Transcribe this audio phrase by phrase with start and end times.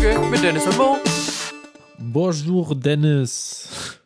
[0.00, 0.96] Folge mit Dennis und Mo.
[1.98, 4.00] Bonjour, Dennis.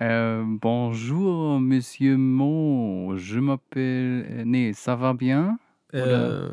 [0.00, 3.14] Euh, bonjour, Monsieur Mo.
[3.16, 4.24] Je m'appelle.
[4.40, 5.58] äh, Nee, ça va bien?
[5.92, 6.52] Äh,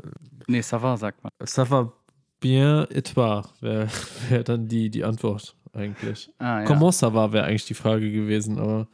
[0.50, 1.32] Nee, ça va, sagt man.
[1.46, 1.94] ça va
[2.42, 3.44] bien et toi?
[3.62, 3.88] Wäre
[4.30, 6.30] wär dann die, die Antwort eigentlich.
[6.40, 6.66] Ah, ja.
[6.66, 8.88] Comment ça va wäre eigentlich die Frage gewesen, aber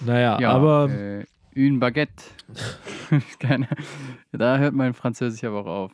[0.00, 2.24] naja, ja, aber Äh, une Baguette.
[3.38, 3.68] Keine,
[4.32, 5.92] da hört mein Französisch aber auch auf.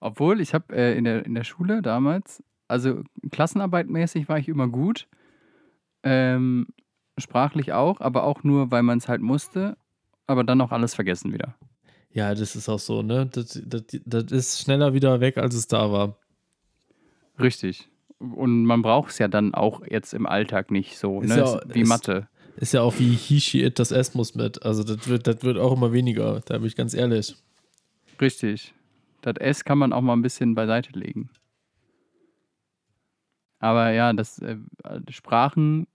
[0.00, 4.68] Obwohl, ich habe äh, in, der, in der Schule damals, also klassenarbeitmäßig war ich immer
[4.68, 5.06] gut.
[6.02, 6.68] Ähm,
[7.18, 9.76] sprachlich auch, aber auch nur, weil man es halt musste.
[10.26, 11.56] Aber dann auch alles vergessen wieder.
[12.12, 13.26] ja, das ist auch so, ne?
[13.26, 16.16] Das, das, das ist schneller wieder weg, als es da war.
[17.38, 17.88] Richtig.
[18.18, 21.38] Und man braucht es ja dann auch jetzt im Alltag nicht so, Ist ne?
[21.38, 22.28] ja wie ist- Mathe.
[22.56, 24.62] Ist ja auch wie he, she, it, das S muss mit.
[24.64, 27.36] Also das wird, das wird auch immer weniger, da bin ich ganz ehrlich.
[28.20, 28.74] Richtig.
[29.22, 31.30] Das S kann man auch mal ein bisschen beiseite legen.
[33.58, 34.56] Aber ja, das äh,
[35.10, 35.86] Sprachen,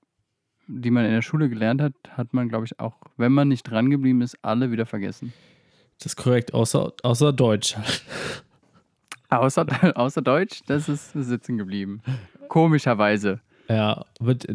[0.67, 3.63] die man in der Schule gelernt hat, hat man, glaube ich, auch, wenn man nicht
[3.63, 5.33] dran geblieben ist, alle wieder vergessen.
[5.97, 7.75] Das ist korrekt, außer, außer Deutsch.
[9.27, 9.65] Außer,
[9.97, 12.01] außer Deutsch, das ist sitzen geblieben.
[12.47, 13.41] Komischerweise.
[13.67, 14.47] Ja, d-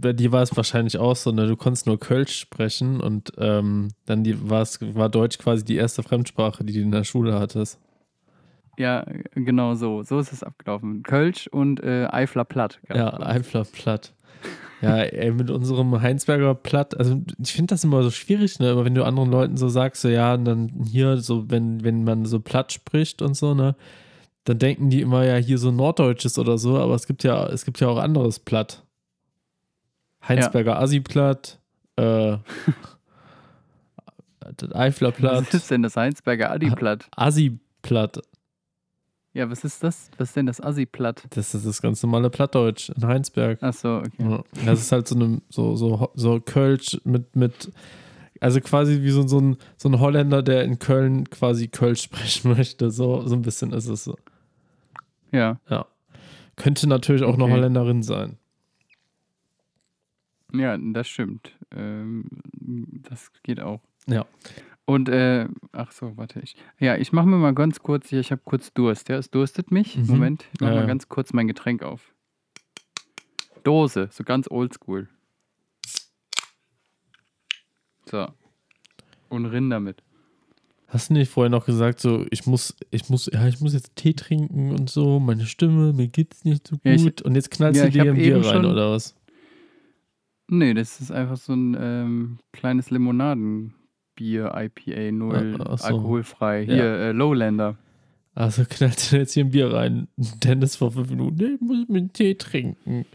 [0.00, 1.46] bei dir war es wahrscheinlich auch so, ne?
[1.46, 4.64] Du konntest nur Kölsch sprechen und ähm, dann die, war
[5.10, 7.78] Deutsch quasi die erste Fremdsprache, die du in der Schule hattest.
[8.76, 10.02] Ja, genau so.
[10.02, 11.02] So ist es abgelaufen.
[11.02, 12.80] Kölsch und äh, Eifler Platt.
[12.88, 13.20] Ja.
[13.20, 14.14] Eifler Platt.
[14.84, 18.70] Ja, ey, mit unserem Heinsberger Platt, also ich finde das immer so schwierig, ne?
[18.70, 22.04] Aber wenn du anderen Leuten so sagst, so ja, und dann hier, so, wenn, wenn
[22.04, 23.76] man so platt spricht und so, ne,
[24.44, 27.64] dann denken die immer ja hier so Norddeutsches oder so, aber es gibt ja, es
[27.64, 28.82] gibt ja auch anderes Platt.
[30.26, 31.58] Heinsberger Assi-Platt,
[31.96, 32.36] äh,
[34.56, 37.08] das Eifler Platt, Was ist denn das Heinsberger Adi-Platt?
[37.16, 38.20] Assi-Platt.
[39.34, 40.10] Ja, was ist das?
[40.16, 41.24] Was ist denn das Assi-Platt?
[41.30, 43.60] Das ist das ganz normale Plattdeutsch in Heinsberg.
[43.64, 44.10] Achso, okay.
[44.18, 47.72] Ja, das ist halt so eine, so, so, so Kölsch mit, mit,
[48.40, 52.52] also quasi wie so, so, ein, so ein Holländer, der in Köln quasi Kölsch sprechen
[52.56, 52.92] möchte.
[52.92, 54.16] So, so ein bisschen ist es so.
[55.32, 55.58] Ja.
[55.68, 55.86] Ja.
[56.54, 57.54] Könnte natürlich auch eine Okay.
[57.54, 58.38] Holländerin sein.
[60.52, 61.50] Ja, das stimmt.
[61.74, 62.26] Ähm,
[63.08, 63.80] das geht auch.
[64.06, 64.24] Ja.
[64.86, 66.56] Und, äh, ach so, warte ich.
[66.78, 69.70] Ja, ich mache mir mal ganz kurz hier, ich habe kurz Durst, ja, es durstet
[69.70, 69.96] mich.
[69.96, 70.06] Mhm.
[70.06, 72.12] Moment, ich mache Ja, mal ganz kurz mein Getränk auf.
[73.62, 75.08] Dose, so ganz oldschool.
[78.10, 78.26] So.
[79.30, 80.02] Und rinn damit.
[80.88, 83.96] Hast du nicht vorher noch gesagt, so, ich muss, ich muss, ja, ich muss jetzt
[83.96, 86.84] Tee trinken und so, meine Stimme, mir geht's nicht so gut.
[86.84, 89.16] Ja, ich- und jetzt knallst ja, du Bier rein, schon- oder was?
[90.46, 92.90] Nee, das ist einfach so ein ähm, kleines
[94.18, 95.84] Limonadenbier, IPA, null, Ah, ach so.
[95.86, 96.62] alkoholfrei.
[96.62, 96.74] Ja.
[96.74, 97.76] Hier, äh, Lowlander.
[98.34, 100.08] Also knallst du jetzt hier ein Bier rein.
[100.16, 103.06] Dennis vor fünf Minuten, nee, ich muss mir einen Tee trinken.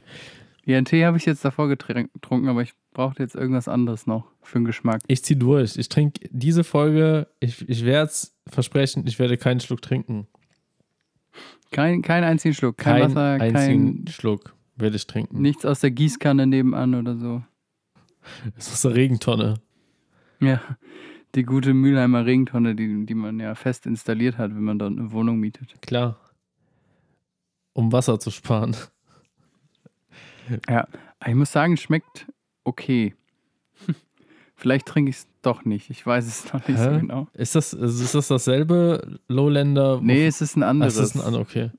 [0.66, 4.32] Ja, einen Tee habe ich jetzt davor getrunken, aber ich brauchte jetzt irgendwas anderes noch
[4.42, 5.02] für den Geschmack.
[5.08, 5.76] Ich zieh durch.
[5.78, 10.28] Ich trinke diese Folge, ich, ich werde es versprechen, ich werde keinen Schluck trinken.
[11.72, 15.42] Kein, kein einzigen Schluck, kein, Keinen Wasser, einzigen kein Schluck werde ich trinken.
[15.42, 17.44] nichts aus der Gießkanne nebenan oder so.
[18.56, 19.56] Das ist eine Regentonne.
[20.42, 20.62] Ja,
[21.36, 25.12] die gute Mülheimer Regentonne, die, die man ja fest installiert hat, wenn man dort eine
[25.12, 25.82] Wohnung mietet.
[25.82, 26.18] Klar.
[27.74, 28.76] Um Wasser zu sparen.
[30.68, 30.88] Aber
[31.28, 32.26] ich muss sagen, schmeckt
[32.64, 33.14] okay.
[34.56, 35.90] Vielleicht trinke ich es doch nicht.
[35.90, 37.00] Ich weiß es noch nicht so Hä?
[37.00, 37.28] genau.
[37.34, 40.00] Ist das, ist das dasselbe Lowlander?
[40.02, 40.98] Nee, es ist ein Ah, anderes.
[40.98, 41.72] es ist ein anderes, okay.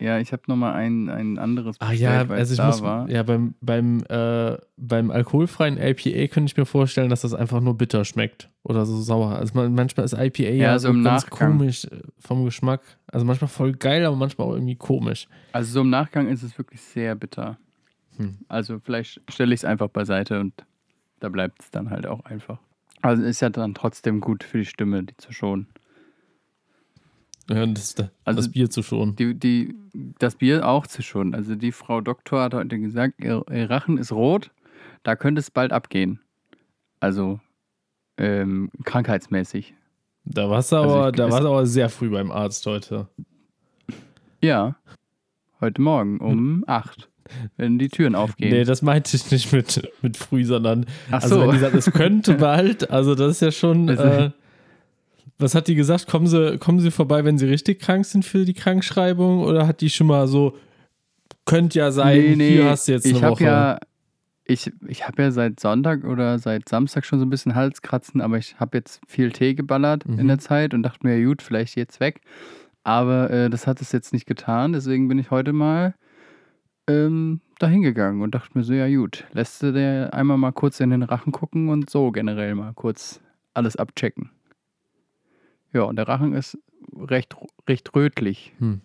[0.00, 2.82] Ja, ich habe nochmal ein, ein anderes Ah ja, weil also es ich da muss,
[2.82, 3.08] war.
[3.10, 7.76] ja, beim, beim, äh, beim alkoholfreien IPA könnte ich mir vorstellen, dass das einfach nur
[7.76, 9.36] bitter schmeckt oder so sauer.
[9.36, 11.52] Also man, manchmal ist IPA ja, Ja, so so im ganz Nachgang.
[11.58, 12.80] komisch äh, vom Geschmack.
[13.12, 15.28] Also manchmal voll geil, aber manchmal auch irgendwie komisch.
[15.52, 17.58] Also so im Nachgang ist es wirklich sehr bitter.
[18.16, 18.38] Hm.
[18.48, 20.54] Also vielleicht stelle ich es einfach beiseite und
[21.20, 22.58] da bleibt es dann halt auch einfach.
[23.02, 25.66] Also ist ja dann trotzdem gut für die Stimme, die zu schonen.
[27.50, 29.16] Ja, das, das, Also Bier zu schonen.
[29.16, 29.74] Die, die,
[30.18, 31.34] das Bier auch zu schonen.
[31.34, 34.50] Also die Frau Doktor hat heute gesagt, ihr, ihr Rachen ist rot,
[35.02, 36.20] da könnte es bald abgehen.
[37.00, 37.40] Also
[38.18, 39.74] ähm, krankheitsmäßig.
[40.24, 43.08] Da warst du Also aber, ich- da es- warst aber sehr früh beim Arzt heute.
[44.42, 44.76] Ja,
[45.60, 47.08] heute Morgen um 8,
[47.56, 48.50] wenn die Türen aufgehen.
[48.50, 51.40] Nee, das meinte ich nicht mit, mit früh, sondern Ach also so.
[51.42, 53.88] wenn die sagt, es könnte bald, also das ist ja schon.
[53.88, 54.30] Also- Äh,
[55.40, 56.06] was hat die gesagt?
[56.06, 59.40] Kommen sie, kommen sie vorbei, wenn sie richtig krank sind für die Krankschreibung?
[59.44, 60.56] Oder hat die schon mal so,
[61.46, 63.44] könnte ja sein, hier hast du jetzt eine ich habe Woche.
[63.44, 63.78] ja,
[64.44, 68.36] ich, ich habe ja seit Sonntag oder seit Samstag schon so ein bisschen Halskratzen, aber
[68.38, 70.18] ich habe jetzt viel Tee geballert Mhm.
[70.18, 72.20] in der Zeit und dachte mir, gut, vielleicht jetzt weg.
[72.82, 74.72] Aber äh, das hat es jetzt nicht getan.
[74.72, 75.94] Deswegen bin ich heute mal
[76.88, 80.80] ähm, dahin gegangen und dachte mir so, ja gut, lässt du dir einmal mal kurz
[80.80, 83.20] in den Rachen gucken und so generell mal kurz
[83.54, 84.30] alles abchecken.
[85.72, 86.58] Ja, und der Rachen ist
[86.96, 87.36] recht,
[87.68, 88.52] recht rötlich.
[88.58, 88.80] Hm.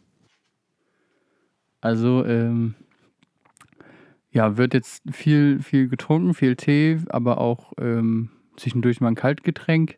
[1.82, 2.76] Also, ähm,
[4.32, 9.98] ja, wird jetzt viel, viel getrunken, viel Tee, aber auch ähm, zwischendurch mal ein Kaltgetränk.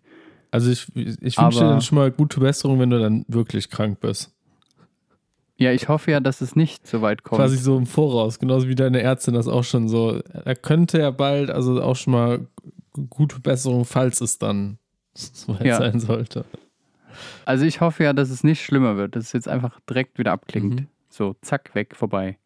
[0.52, 4.00] Also ich, ich wünsche dir dann schon mal gute Besserung, wenn du dann wirklich krank
[4.00, 4.34] bist.
[5.58, 7.40] Ja, ich hoffe ja, dass es nicht so weit kommt.
[7.40, 10.22] Quasi so im Voraus, genauso wie deine Ärztin das auch schon so.
[10.46, 12.48] Er könnte ja bald, also auch schon mal
[13.10, 14.78] gute Besserung, falls es dann
[15.16, 15.78] so weit Ja.
[15.78, 16.46] sein sollte.
[17.46, 20.32] Also ich hoffe ja, dass es nicht schlimmer wird, dass es jetzt einfach direkt wieder
[20.32, 20.82] abklingt.
[20.82, 20.88] Mhm.
[21.10, 22.38] So, zack, weg, vorbei.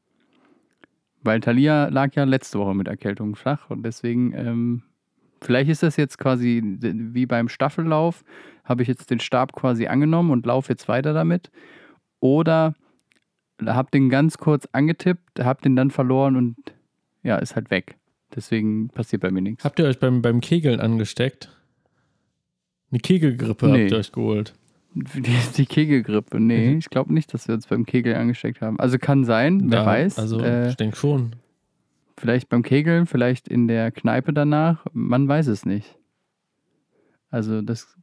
[1.24, 4.84] Weil Thalia lag ja letzte Woche mit Erkältung flach und deswegen, ähm,
[5.42, 8.24] vielleicht ist das jetzt quasi wie beim Staffellauf,
[8.64, 11.52] habe ich jetzt den Stab quasi angenommen und laufe jetzt weiter damit.
[12.20, 12.76] Oder
[13.66, 16.56] habe den ganz kurz angetippt, habe den dann verloren und
[17.24, 17.98] ja, ist halt weg.
[18.34, 19.64] Deswegen passiert bei mir nichts.
[19.64, 21.50] Habt ihr euch beim, beim Kegeln angesteckt?
[22.92, 23.84] Eine Kegelgrippe Nee.
[23.84, 24.54] habt ihr euch geholt.
[24.94, 26.78] Die, die Kegelgrippe, nee, Mhm.
[26.80, 28.78] ich glaube nicht, dass wir uns beim Kegeln angesteckt haben.
[28.80, 30.20] Also kann sein, wer Ja, weiß.
[30.20, 31.36] Also äh, ich denke schon.
[32.18, 35.98] vielleicht beim Kegeln, vielleicht in der Kneipe danach, man weiß es nicht.
[37.30, 37.96] Also das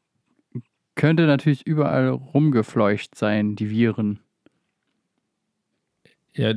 [0.94, 4.20] könnte natürlich überall rumgefleucht sein, die Viren.
[6.35, 6.55] Ja,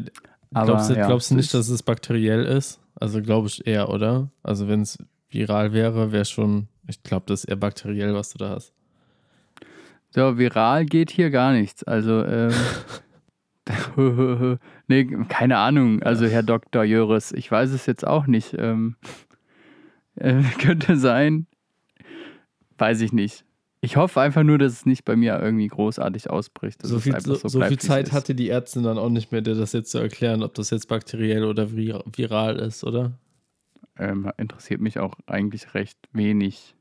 [0.53, 2.79] Aber glaubst du, ja, glaubst du nicht, dass es bakteriell ist?
[2.95, 4.31] Also glaube ich eher, oder?
[4.43, 4.97] Also wenn es
[5.29, 8.73] viral wäre, wäre schon, ich glaube, das ist eher bakteriell, was du da hast.
[10.11, 11.83] So, viral geht hier gar nichts.
[11.83, 12.51] Also, ähm,
[14.87, 16.03] nee, keine Ahnung.
[16.03, 16.83] Also, Herr Dr.
[16.83, 18.55] Jöris, ich weiß es jetzt auch nicht.
[18.57, 18.95] Ähm,
[20.15, 21.47] äh, könnte sein.
[22.77, 23.45] Weiß ich nicht.
[23.83, 26.85] Ich hoffe einfach nur, dass es nicht bei mir irgendwie großartig ausbricht.
[26.85, 29.55] So viel, so, so bleibt, viel Zeit hatte die Ärztin dann auch nicht mehr, dir
[29.55, 33.13] das jetzt zu erklären, ob das jetzt bakteriell oder vir viral ist, oder?
[34.01, 36.75] ähm, interessiert mich auch eigentlich recht wenig.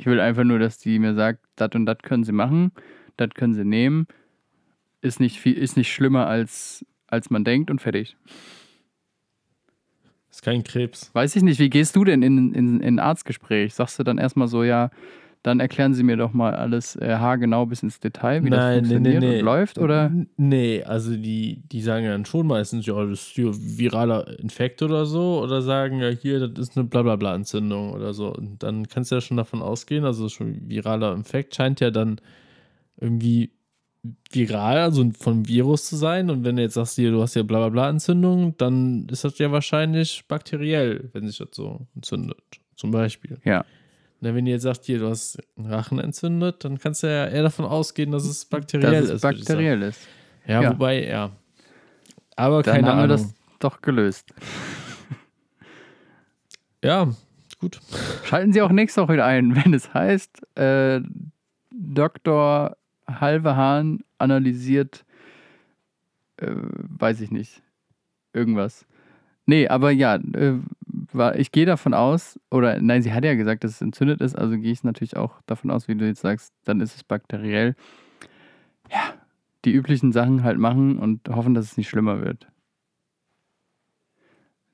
[0.00, 2.72] Ich will einfach nur, dass die mir sagt, das und das können sie machen,
[3.18, 4.06] das können sie nehmen.
[5.02, 8.16] Ist nicht, viel, ist nicht schlimmer, als, als man denkt und fertig.
[10.30, 11.14] Ist kein Krebs.
[11.14, 13.74] Weiß ich nicht, wie gehst du denn in, in, in ein Arztgespräch?
[13.74, 14.90] Sagst du dann erstmal so, ja,
[15.42, 18.88] dann erklären Sie mir doch mal alles äh, haargenau bis ins Detail, wie Nein, das
[18.90, 19.38] nee, nee, funktioniert nee.
[19.38, 19.78] und läuft?
[19.78, 20.12] Oder?
[20.36, 25.06] Nee, also die, die sagen dann schon meistens, ja, das ist hier viraler Infekt oder
[25.06, 28.34] so, oder sagen, ja, hier, das ist eine Blablabla-Entzündung oder so.
[28.34, 32.20] Und dann kannst du ja schon davon ausgehen, also schon viraler Infekt scheint ja dann
[33.00, 33.52] irgendwie
[34.30, 36.28] viral, also vom Virus zu sein.
[36.28, 40.24] Und wenn du jetzt sagst, hier, du hast ja Blablabla-Entzündung, dann ist das ja wahrscheinlich
[40.28, 42.42] bakteriell, wenn sich das so entzündet,
[42.76, 43.38] zum Beispiel.
[43.44, 43.64] Ja.
[44.20, 47.26] Na, wenn ihr jetzt sagt, hier, du hast einen Rachen entzündet, dann kannst du ja
[47.26, 49.10] eher davon ausgehen, dass es bakteriell Dass ist.
[49.10, 49.38] es sagen.
[49.38, 50.00] bakteriell ist.
[50.46, 50.70] Ja, Ja.
[50.72, 51.30] wobei, ja.
[52.36, 53.16] Aber Dann keine haben wir Ahnung.
[53.16, 54.32] das doch gelöst.
[56.84, 57.08] ja,
[57.60, 57.80] gut.
[58.24, 61.00] Schalten Sie auch nächste Woche wieder ein, wenn es heißt, äh,
[61.72, 62.76] Dr.
[63.06, 65.04] Halve Hahn analysiert,
[66.38, 67.62] äh, weiß ich nicht,
[68.32, 68.86] irgendwas.
[69.46, 70.54] Nee, aber ja, äh,
[71.14, 74.36] war, ich gehe davon aus, oder nein, sie hat ja gesagt, dass es entzündet ist,
[74.36, 77.74] also gehe ich natürlich auch davon aus, wie du jetzt sagst, dann ist es bakteriell.
[78.90, 79.14] Ja,
[79.64, 82.48] die üblichen Sachen halt machen und hoffen, dass es nicht schlimmer wird.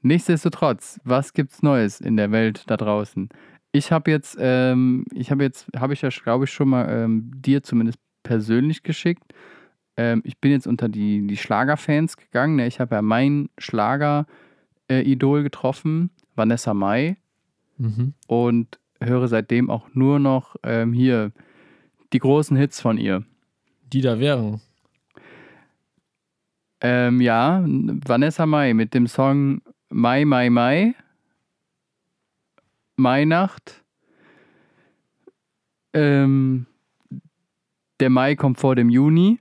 [0.03, 3.29] Nichtsdestotrotz, was gibt's Neues in der Welt da draußen?
[3.73, 7.31] Ich habe jetzt, ähm, ich habe jetzt, habe ich ja, glaube ich, schon mal ähm,
[7.35, 9.35] dir zumindest persönlich geschickt.
[9.97, 12.57] Ähm, ich bin jetzt unter die, die Schlagerfans gegangen.
[12.57, 12.67] Ne?
[12.67, 17.17] Ich habe ja mein Schlager-Idol getroffen, Vanessa Mai,
[17.79, 18.15] Mhm.
[18.27, 21.33] und höre seitdem auch nur noch ähm, hier
[22.13, 23.25] die großen Hits von ihr.
[23.93, 24.61] Die da wären.
[26.81, 30.95] Ähm, ja, Vanessa Mai mit dem Song Mai, Mai, Mai.
[32.97, 33.85] Mainacht.
[35.93, 36.67] Ähm,
[38.01, 39.39] der Mai kommt vor dem Juni.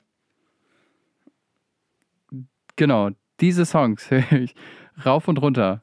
[2.75, 4.55] Genau, diese Songs höre ich
[5.05, 5.81] rauf und runter.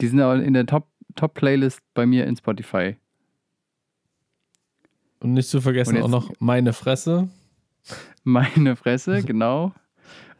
[0.00, 2.96] Die sind auch in der Top- Top-Playlist bei mir in Spotify.
[5.20, 7.28] Und nicht zu vergessen auch noch meine Fresse.
[8.26, 9.74] Meine Fresse, genau.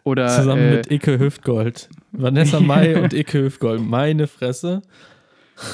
[0.04, 1.90] Oder Zusammen äh, mit Icke Hüftgold.
[2.12, 3.82] Vanessa Mai und Icke Hüftgold.
[3.82, 4.80] Meine Fresse.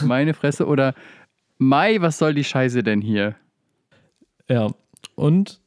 [0.04, 0.94] meine Fresse oder
[1.58, 3.37] Mai, was soll die Scheiße denn hier?
[4.49, 4.72] Ja.
[5.14, 5.60] Und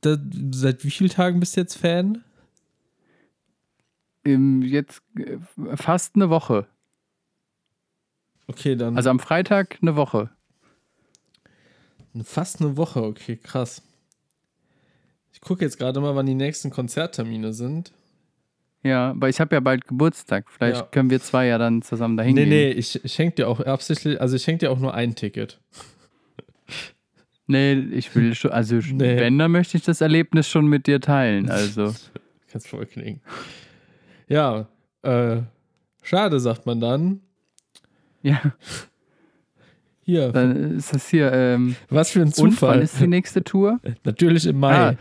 [0.00, 0.16] da,
[0.52, 2.24] seit wie vielen Tagen bist du jetzt Fan?
[4.26, 5.38] Jetzt äh,
[5.76, 6.66] fast eine Woche.
[8.46, 8.96] Okay, dann.
[8.96, 10.30] Also am Freitag eine Woche.
[12.22, 13.82] Fast eine Woche, okay, krass.
[15.32, 17.92] Ich gucke jetzt gerade mal, wann die nächsten Konzerttermine sind.
[18.82, 20.50] Ja, aber ich habe ja bald Geburtstag.
[20.50, 20.82] Vielleicht Ja.
[20.86, 22.48] können wir zwei ja dann zusammen dahin Nee, gehen.
[22.50, 25.58] nee, ich schenke dir auch absichtlich, also ich schenke dir auch nur ein Ticket.
[27.46, 29.16] Nee, ich will schon, also Nee.
[29.18, 31.50] wenn, dann möchte ich das Erlebnis schon mit dir teilen.
[31.50, 31.94] Also,
[32.50, 33.20] Kannst voll klingen.
[34.28, 34.66] Ja,
[35.02, 35.42] äh,
[36.02, 37.20] schade, sagt man dann.
[38.22, 38.40] ja,
[40.02, 41.32] Hier, dann ist das hier.
[41.32, 42.80] Ähm, was für ein und wann Zufall.
[42.82, 43.80] ist die nächste Tour?
[44.04, 44.96] Natürlich im Mai.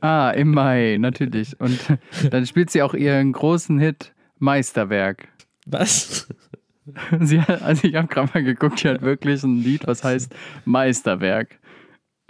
[0.00, 1.58] Ah, im Mai, natürlich.
[1.60, 1.78] Und
[2.30, 5.28] dann spielt sie auch ihren großen Hit Meisterwerk.
[5.66, 6.28] Was?
[7.20, 10.34] Sie hat, also ich habe gerade mal geguckt, die hat wirklich ein Lied, was heißt
[10.64, 11.58] Meisterwerk.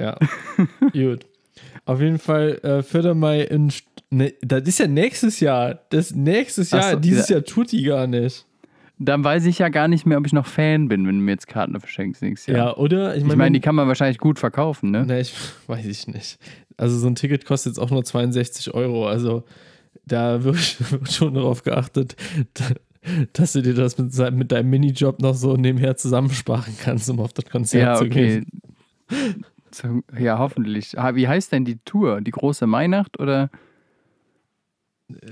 [0.01, 0.17] Ja,
[0.93, 1.27] gut.
[1.85, 3.15] Auf jeden Fall äh, 4.
[3.15, 3.71] Mai in.
[4.11, 5.81] Ne, das ist ja nächstes Jahr.
[5.91, 6.93] Das nächstes Jahr.
[6.93, 7.37] so, Dieses ja.
[7.37, 8.47] Jahr tut die gar nicht.
[9.01, 11.33] Dann weiß ich ja gar nicht mehr, ob ich noch Fan bin, wenn du mir
[11.33, 12.79] jetzt Karten verschenkst nächstes Ja, Jahr.
[12.79, 13.15] oder?
[13.17, 15.07] ich meine, die kann man wahrscheinlich gut verkaufen, ne?
[15.07, 15.35] Ne, ich
[15.69, 16.39] weiß ich nicht.
[16.77, 19.07] Also so ein Ticket kostet jetzt auch nur 62 Euro.
[19.07, 19.45] Also
[20.05, 20.57] da wird
[21.11, 22.17] schon darauf geachtet,
[23.35, 27.33] dass du dir das mit, mit deinem Minijob noch so nebenher zusammensparen kannst, um auf
[27.33, 28.45] das Konzert Ja, zu okay.
[29.11, 29.45] gehen.
[29.71, 30.95] So, ja, hoffentlich.
[31.13, 32.21] Wie heißt denn die Tour?
[32.21, 33.51] Die große Weihnacht oder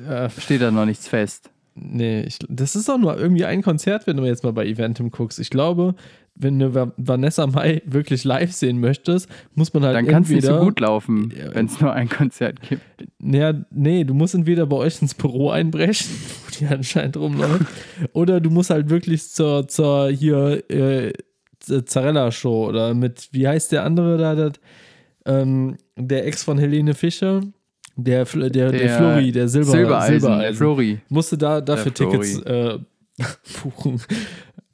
[0.06, 1.50] Ja, steht da noch nichts fest?
[1.78, 5.10] nee, ich, das ist auch nur irgendwie ein Konzert, wenn du jetzt mal bei Eventim
[5.10, 5.38] guckst.
[5.38, 5.94] Ich glaube,
[6.34, 10.30] wenn du Va- Vanessa Mai wirklich live sehen möchtest, muss man halt Dann kann es
[10.30, 12.80] nicht so gut laufen, Ja, wenn es nur ein Konzert gibt.
[13.22, 16.06] Ja, nee, du musst entweder bei euch ins Büro einbrechen,
[16.46, 17.66] wo die anscheinend rumläuft,
[18.14, 21.12] oder du musst halt wirklich zur, zur hier äh,
[21.60, 24.52] Zarella-Show oder mit, wie heißt der andere da, das,
[25.26, 27.42] ähm, der Ex von Helene Fischer,
[27.96, 30.40] der, der, der, Der Flori, der Silber, Silbereisen, Silbereisen.
[30.40, 31.00] der Flori.
[31.08, 31.92] Musste da dafür.
[31.94, 32.78] Tickets äh,
[33.62, 34.00] buchen.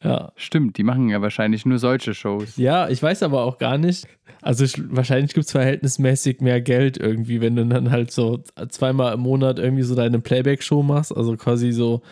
[0.03, 0.33] Ja.
[0.35, 2.57] Stimmt, die machen ja wahrscheinlich nur solche Shows.
[2.57, 4.07] ja, ich weiß aber auch gar nicht.
[4.41, 9.15] Also ich, wahrscheinlich gibt es verhältnismäßig mehr Geld irgendwie, wenn du dann halt so zweimal
[9.15, 11.17] im Monat irgendwie so deine Playback-Show machst.
[11.17, 12.03] Also quasi so,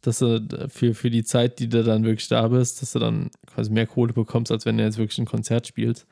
[0.00, 3.30] dass du für, für die Zeit, die du dann wirklich da bist, dass du dann
[3.52, 6.06] quasi mehr Kohle bekommst, als wenn du jetzt wirklich ein Konzert spielst.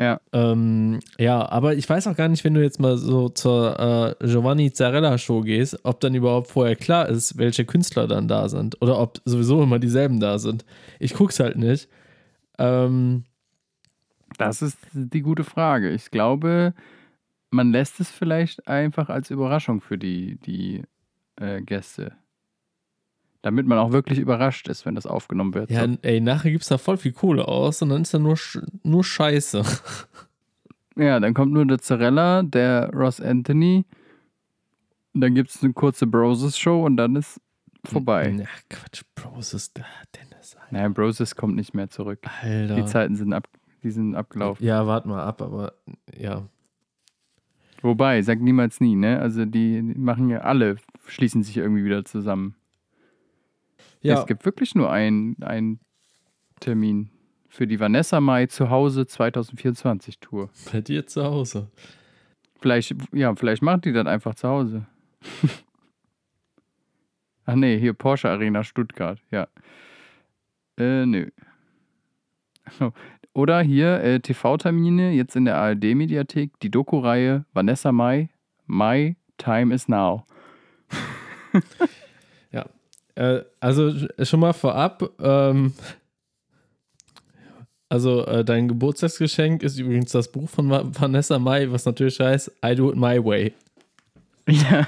[0.00, 4.16] Ja, Ähm, ja, aber ich weiß auch gar nicht, wenn du jetzt mal so zur
[4.18, 8.48] äh, Giovanni Zarella Show gehst, ob dann überhaupt vorher klar ist, welche Künstler dann da
[8.48, 10.64] sind oder ob sowieso immer dieselben da sind.
[11.00, 11.86] Ich guck's halt nicht.
[12.56, 13.24] Ähm,
[14.38, 15.90] das ist die gute Frage.
[15.90, 16.72] Ich glaube,
[17.50, 20.82] man lässt es vielleicht einfach als Überraschung für die, die
[21.36, 22.12] äh, Gäste.
[23.42, 25.70] Damit man auch wirklich überrascht ist, wenn das aufgenommen wird.
[25.70, 25.96] ja, So.
[26.02, 28.36] ey, nachher gibt's da voll viel Kohle aus und dann ist da nur,
[28.82, 29.62] nur Scheiße.
[30.96, 33.86] Ja, dann kommt nur der Zarella, der Ross Anthony.
[35.14, 37.40] Dann gibt es eine kurze Broses-Show und dann ist
[37.84, 38.28] vorbei.
[38.30, 40.56] Ja, Quatsch, Bros ist da, Dennis.
[40.70, 42.18] Nein, Broses kommt nicht mehr zurück.
[42.42, 42.74] Alter.
[42.74, 43.48] Die Zeiten sind, ab,
[43.82, 44.66] die sind abgelaufen.
[44.66, 45.72] Ja, warte mal ab, aber
[46.14, 46.42] ja.
[47.82, 49.20] Wobei, sag niemals nie, ne?
[49.20, 52.56] Also die machen ja alle, schließen sich irgendwie wieder zusammen.
[54.02, 55.80] Ja, Es gibt wirklich nur einen, einen
[56.60, 57.10] Termin
[57.48, 60.50] für die Vanessa Mai zu Hause 2024 Tour.
[60.72, 61.70] bei dir zu Hause.
[62.60, 64.86] Vielleicht, ja, vielleicht macht die das einfach zu Hause.
[67.44, 69.48] Ach nee, hier Porsche Arena Stuttgart, ja.
[70.78, 71.30] Äh, nö.
[73.32, 78.30] Oder hier äh, TV-Termine, jetzt in der ARD-Mediathek, die Doku-Reihe Vanessa Mai,
[78.66, 80.26] My Time is Now.
[83.20, 85.74] Äh, also schon mal vorab, ähm,
[87.88, 92.50] also äh, dein Geburtstagsgeschenk ist übrigens das Buch von Va- Vanessa Mai, was natürlich heißt
[92.64, 93.52] I Do It My Way.
[94.48, 94.84] Ja,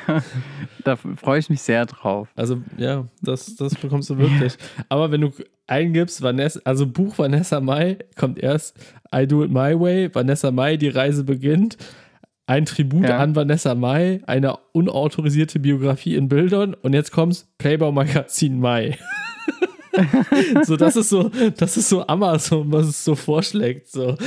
[0.83, 2.27] da freue ich mich sehr drauf.
[2.35, 4.55] Also ja, das, das bekommst du wirklich.
[4.89, 5.31] Aber wenn du
[5.69, 8.77] eingibst, Vanessa, also Buch Vanessa Mai, kommt erst
[9.15, 11.77] I Do It My Way, Vanessa Mai, die Reise beginnt.
[12.53, 13.17] Ein Tribut Ja.
[13.17, 18.99] an Vanessa Mai, eine unautorisierte Biografie in Bildern und jetzt kommt's Playboy Magazin Mai.
[20.65, 23.89] so, das ist so, das ist so Amazon, was es so vorschlägt.
[23.89, 24.19] So.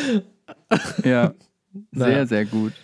[1.04, 1.36] Ja,
[1.92, 2.26] Naja.
[2.26, 2.74] sehr, sehr gut.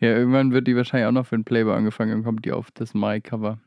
[0.00, 2.72] ja, irgendwann wird die wahrscheinlich auch noch für den Playboy angefangen, dann kommt die auf
[2.72, 3.60] das Mai-Cover.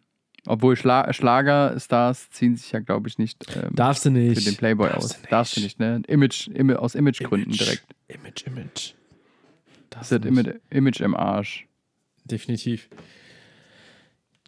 [0.47, 4.37] Obwohl Schla Schlagerstars ziehen sich ja, glaube ich, nicht ähm, Darfst du nicht.
[4.39, 5.21] für den Playboy Darfst aus.
[5.21, 6.01] du Darfst du nicht, ne?
[6.07, 7.59] Image, Im aus Imagegründen Image.
[7.59, 7.85] direkt.
[8.07, 8.93] Image, Image.
[9.89, 11.67] Das ist Image, Image im Arsch.
[12.23, 12.89] Definitiv.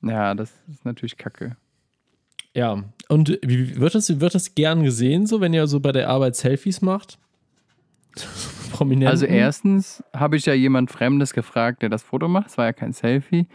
[0.01, 1.57] Ja, das ist natürlich kacke.
[2.55, 6.09] Ja, und wie wird das, wird das gern gesehen, so wenn ihr so bei der
[6.09, 7.19] Arbeit Selfies macht?
[8.71, 9.09] Prominent.
[9.09, 12.47] Also erstens habe ich ja jemand Fremdes gefragt, der das Foto macht.
[12.47, 13.47] Es war ja kein Selfie.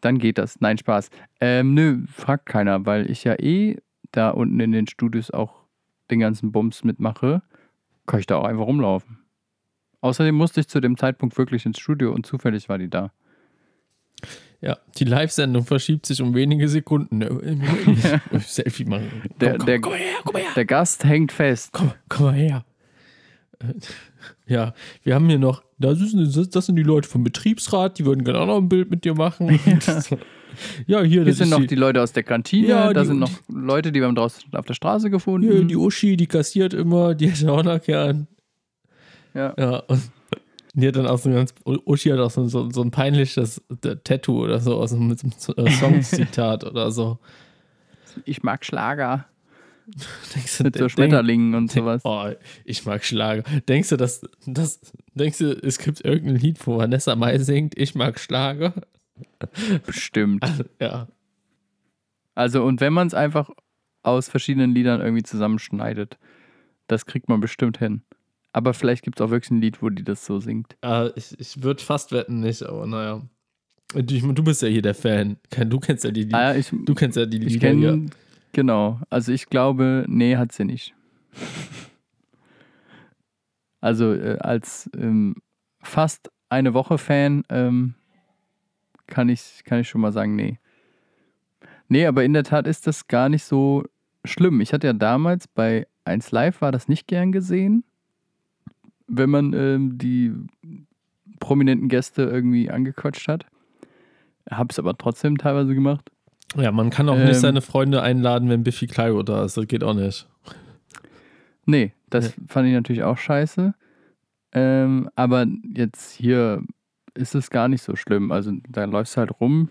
[0.00, 0.60] Dann geht das.
[0.60, 1.10] Nein, Spaß.
[1.40, 3.76] Ähm, nö, fragt keiner, weil ich ja eh
[4.12, 5.60] da unten in den Studios auch
[6.10, 7.42] den ganzen Bums mitmache,
[8.06, 9.18] kann ich da auch einfach rumlaufen.
[10.00, 13.12] Außerdem musste ich zu dem Zeitpunkt wirklich ins Studio und zufällig war die da.
[14.62, 17.20] Ja, die Live-Sendung verschiebt sich um wenige Sekunden.
[18.40, 19.22] Selfie machen.
[19.40, 20.50] Der, komm, der, komm, komm her, komm her.
[20.54, 21.70] der Gast hängt fest.
[21.72, 22.64] Komm, komm mal her.
[23.60, 23.66] Äh,
[24.46, 24.74] Ja,
[25.04, 28.40] wir haben hier noch, das, ist, das sind die Leute vom Betriebsrat, die würden gerne
[28.40, 29.58] auch noch ein Bild mit dir machen.
[30.86, 33.06] Ja, hier, Hier das sind noch die, die Leute aus der Kantine, Ja, da die-
[33.06, 35.50] sind noch Leute, die wir haben draußen auf der Straße gefunden.
[35.50, 38.26] hier, die Uschi, die kassiert immer, die hätte auch noch gern.
[39.34, 39.54] Ja.
[39.56, 40.10] Ja, und
[40.74, 43.62] die hat dann auch so ein ganz, Uschi hat auch so, so, so ein peinliches
[43.84, 47.18] äh, Tattoo oder so, aus, mit so einem äh, Songzitat oder so.
[48.24, 49.26] Ich mag Schlager
[50.34, 52.02] Denkst du, mit so denk- Schmetterlingen und sowas.
[52.04, 52.28] Oh,
[52.64, 53.42] ich mag Schlager.
[53.68, 54.80] Denkst du, dass, dass,
[55.14, 58.74] denkst du, es gibt irgendein Lied, wo Vanessa Mai singt, ich mag Schlager?
[59.86, 60.44] Bestimmt.
[60.80, 61.08] Ja.
[62.34, 63.50] Also, und wenn man es einfach
[64.02, 66.18] aus verschiedenen Liedern irgendwie zusammenschneidet,
[66.86, 68.02] das kriegt man bestimmt hin.
[68.52, 70.76] Aber vielleicht gibt es auch wirklich ein Lied, wo die das so singt.
[70.82, 73.22] Äh, ich ich würde fast wetten nicht, aber naja.
[73.94, 75.36] Du, ich, du bist ja hier der Fan.
[75.66, 77.80] Du kennst ja die, die Ah, ja, ich du kennst ja die ich Lieder kenne,
[77.80, 78.06] hier.
[78.52, 79.00] Genau.
[79.10, 80.94] Also, ich glaube, nee, hat sie nicht.
[83.82, 85.36] Also, äh, als ähm,
[85.80, 87.94] fast eine Woche Fan ähm,
[89.06, 90.58] kann, ich, kann ich schon mal sagen, nee.
[91.88, 93.84] Nee, aber in der Tat ist das gar nicht so
[94.24, 94.60] schlimm.
[94.60, 97.84] Ich hatte ja damals bei 1 Live war das nicht gern gesehen,
[99.06, 100.32] wenn man ähm, die
[101.40, 103.46] prominenten Gäste irgendwie angequatscht hat.
[104.50, 106.10] Habe es aber trotzdem teilweise gemacht.
[106.56, 109.56] Ja, man kann auch Ähm, nicht seine Freunde einladen, wenn Biffy Clyro da ist.
[109.56, 110.26] Das geht auch nicht.
[111.66, 113.74] Nee, das fand ich natürlich auch scheiße.
[114.52, 116.62] Ähm, aber jetzt hier
[117.14, 118.32] ist es gar nicht so schlimm.
[118.32, 119.68] Also da läufst du halt rum.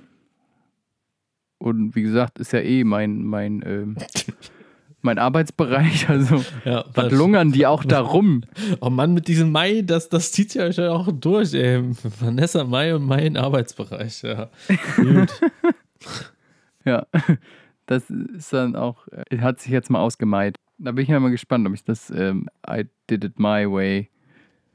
[1.58, 3.98] Und wie gesagt, ist ja eh mein, mein, ähm,
[5.02, 6.08] mein Arbeitsbereich.
[6.08, 8.44] Also Ja, was lungern die auch da rum?
[8.80, 11.84] Oh Mann, mit diesem Mai, das, das zieht ja euch ja auch durch, ey.
[12.22, 14.50] Vanessa Mai und mein Arbeitsbereich, ja.
[14.96, 15.42] Gut.
[16.86, 17.06] Ja,
[17.86, 20.56] das ist dann auch, äh, hat sich jetzt mal ausgemalt.
[20.78, 24.10] Da bin ich ja mal gespannt, ob ich das ähm, I Did It My Way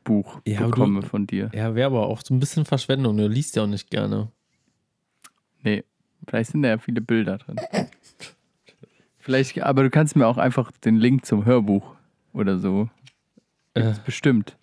[0.04, 1.50] Buch Ja, aber du- bekomme von dir.
[1.54, 3.16] Ja, wäre aber auch so ein bisschen Verschwendung.
[3.16, 4.30] Du liest ja auch nicht gerne.
[5.62, 5.82] Nee,
[6.28, 7.56] vielleicht sind da ja viele Bilder drin.
[9.18, 11.94] Vielleicht, aber du kannst mir auch einfach den Link zum Hörbuch
[12.34, 12.90] oder so.
[13.72, 14.58] Äh, Bestimmt.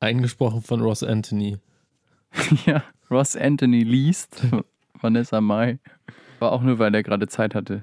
[0.00, 1.58] eingesprochen von Ross Anthony.
[2.66, 4.42] ja, Ross Anthony liest,
[5.02, 5.78] Vanessa Mai.
[6.38, 7.82] War auch nur, weil er gerade Zeit hatte.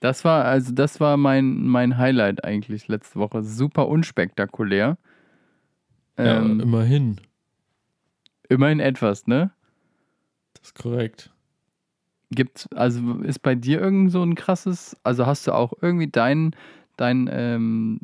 [0.00, 3.42] Das war, also das war mein, mein Highlight eigentlich letzte Woche.
[3.42, 4.98] Super unspektakulär.
[6.18, 7.20] Ja, Ähm, immerhin.
[8.48, 9.50] immerhin etwas, ne?
[10.54, 11.30] Das ist korrekt.
[12.30, 16.54] Gibt's, also ist bei dir irgend so ein krasses, also hast du auch irgendwie deinen,
[16.96, 18.00] dein, ähm,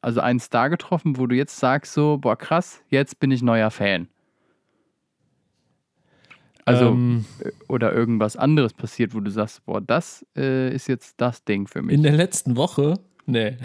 [0.00, 3.70] also einen Star getroffen, wo du jetzt sagst so, boah krass, jetzt bin ich neuer
[3.70, 4.08] Fan.
[6.68, 11.20] Also, ähm, äh, oder irgendwas anderes passiert, wo du sagst, boah, das äh, ist jetzt
[11.20, 11.94] das Ding für mich.
[11.94, 12.94] in der letzten Woche?
[13.26, 13.56] Nee.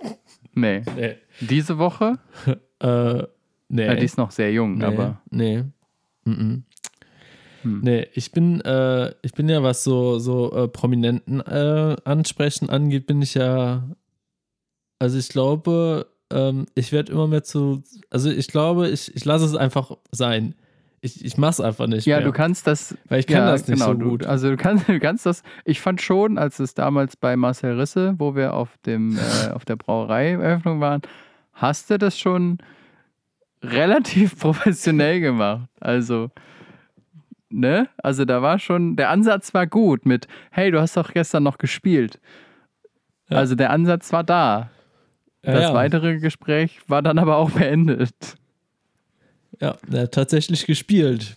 [0.54, 0.82] nee.
[0.96, 1.16] Nee.
[1.40, 2.18] Diese Woche,
[2.80, 3.24] Äh,
[3.68, 3.86] nee.
[3.86, 4.84] ja, die ist noch sehr jung, nee.
[4.84, 5.64] aber Nee.
[6.24, 6.62] Mhm.
[7.62, 7.80] Hm.
[7.82, 13.06] Nee, ich bin, äh, ich bin ja, was so, so äh, Prominenten äh, ansprechen angeht,
[13.06, 13.88] bin ich ja,
[15.00, 19.44] also ich glaube, ähm, ich werde immer mehr zu, also ich glaube, ich, ich lasse
[19.44, 20.54] es einfach sein.
[21.00, 22.26] Ich, ich mache es einfach nicht ja, mehr.
[22.26, 24.26] du kannst das weil ich kann ja, das nicht genau, so du, gut.
[24.26, 25.42] Also du kannst, du kannst das.
[25.64, 29.64] Ich fand schon, als es damals bei Marcel Risse, wo wir auf dem äh, auf
[29.64, 31.02] der Brauereieröffnung waren,
[31.52, 32.58] hast du das schon
[33.62, 35.68] relativ professionell gemacht.
[35.80, 36.30] Also
[37.50, 41.44] ne, also da war schon der Ansatz war gut mit, hey, du hast doch gestern
[41.44, 42.20] noch gespielt.
[43.30, 43.38] Ja.
[43.38, 44.70] Also der Ansatz war da.
[45.44, 48.36] Ja, Das weitere Gespräch war dann aber auch beendet.
[49.60, 51.36] Ja, hat tatsächlich gespielt.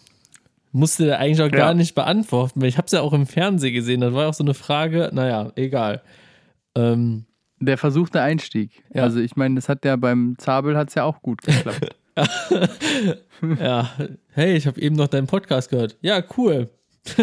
[0.73, 1.65] Musste der eigentlich auch Ja.
[1.65, 4.01] gar nicht beantworten, weil ich habe es ja auch im Fernsehen gesehen.
[4.01, 6.01] Das war auch so eine Frage, naja, egal.
[6.75, 7.25] Ähm,
[7.59, 8.83] Der versuchte Einstieg.
[8.93, 9.03] Ja.
[9.03, 11.95] Also ich meine, das hat ja beim Zabel hat es ja auch gut geklappt.
[13.59, 13.89] ja,
[14.31, 15.97] hey, ich habe eben noch deinen Podcast gehört.
[16.01, 16.69] Ja, cool.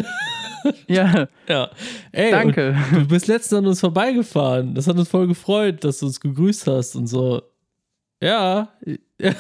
[0.89, 1.71] ja, Ja,
[2.13, 2.77] ey, danke.
[2.93, 4.75] du bist letztens an uns vorbeigefahren.
[4.75, 7.43] Das hat uns voll gefreut, dass du uns gegrüßt hast und so.
[8.23, 8.69] Ja,
[9.21, 9.33] ja.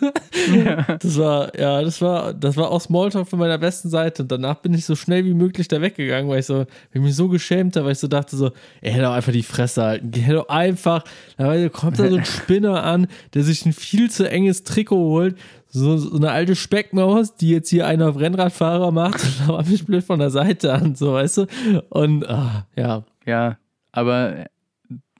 [1.00, 4.22] Das war, ja, das war, das war auch Smalltalk von meiner besten Seite.
[4.22, 7.14] Und danach bin ich so schnell wie möglich da weggegangen, weil ich so, ich mich
[7.14, 10.10] so geschämt habe, weil ich so dachte so, er hätte doch einfach die Fresse halten.
[10.10, 11.04] Geh doch einfach,
[11.36, 15.36] da kommt da so ein Spinner an, der sich ein viel zu enges Trikot holt,
[15.68, 19.84] so, so eine alte Speckmaus, die jetzt hier einer auf Rennradfahrer macht und da mich
[19.84, 21.46] blöd von der Seite an, so weißt du.
[21.90, 23.04] Und ah, ja.
[23.26, 23.58] Ja,
[23.92, 24.46] aber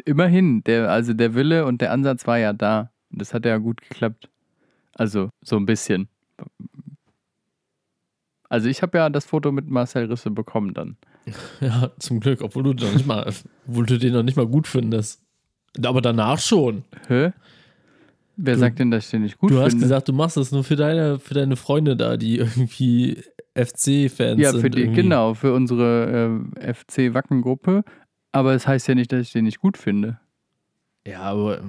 [0.04, 2.90] immerhin, der, also der Wille und der Ansatz war ja da.
[3.10, 4.28] Das hat ja gut geklappt.
[4.98, 6.08] Also so ein bisschen.
[8.48, 10.96] Also ich habe ja das Foto mit Marcel Risse bekommen dann.
[11.60, 13.30] Ja, zum Glück, obwohl du, noch nicht mal,
[13.66, 15.20] obwohl du den noch nicht mal gut findest.
[15.84, 16.84] Aber danach schon.
[17.08, 17.32] Hä?
[18.36, 19.66] Wer Du- sagt denn, dass ich den nicht gut du finde?
[19.72, 23.22] hast gesagt, du machst das nur für deine, für deine Freunde da, die irgendwie
[23.54, 24.60] FC-Fans ja, sind.
[24.62, 25.02] für die, irgendwie.
[25.02, 27.84] genau, für unsere äh, FC Wacken-Gruppe.
[28.32, 30.18] Aber es heißt ja nicht, dass ich den nicht gut finde.
[31.06, 31.60] Ja, aber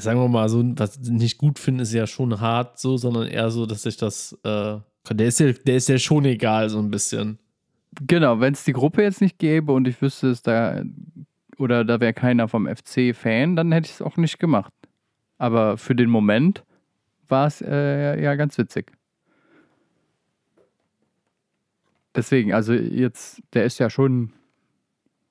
[0.00, 3.26] sagen wir mal so, was ich nicht gut finde, ist ja schon hart so, sondern
[3.28, 4.78] eher so, dass ich das, äh,
[5.10, 7.38] der ist ja, der ist ja schon egal, so ein bisschen.
[8.06, 10.82] Genau, wenn es die Gruppe jetzt nicht gäbe und ich wüsste es da
[11.58, 14.72] oder da wäre keiner vom FC Fan, dann hätte ich es auch nicht gemacht.
[15.38, 16.64] Aber für den Moment
[17.28, 18.92] war es äh, ja ganz witzig.
[22.14, 24.32] Deswegen, also jetzt, der ist ja schon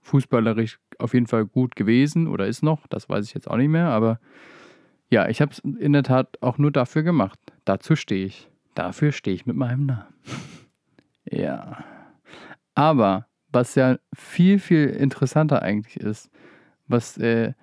[0.01, 3.69] fußballerisch auf jeden Fall gut gewesen oder ist noch, das weiß ich jetzt auch nicht
[3.69, 4.19] mehr, aber
[5.09, 7.39] ja, ich habe es in der Tat auch nur dafür gemacht.
[7.63, 8.49] Dazu stehe ich.
[8.73, 10.13] Dafür stehe ich mit meinem Namen.
[11.25, 11.83] ja.
[12.73, 16.29] Aber was ja viel, viel interessanter eigentlich ist,
[16.87, 17.53] was, äh,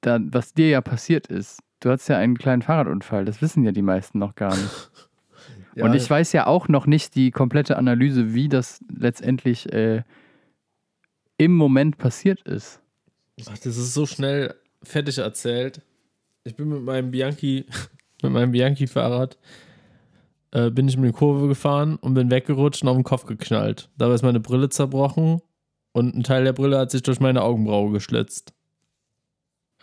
[0.00, 3.72] da, was dir ja passiert ist, du hattest ja einen kleinen Fahrradunfall, das wissen ja
[3.72, 4.90] die meisten noch gar nicht.
[5.76, 10.02] Und ich weiß ja auch noch nicht die komplette Analyse, wie das letztendlich äh,
[11.38, 12.82] im Moment passiert ist.
[13.48, 15.82] Ach, das ist so schnell fertig erzählt.
[16.44, 17.66] Ich bin mit meinem Bianchi,
[18.22, 19.38] mit meinem Bianchi-Fahrrad,
[20.52, 23.88] äh, bin ich in die Kurve gefahren und bin weggerutscht und auf den Kopf geknallt.
[23.98, 25.42] Dabei ist meine Brille zerbrochen
[25.92, 28.52] und ein Teil der Brille hat sich durch meine Augenbraue geschlitzt.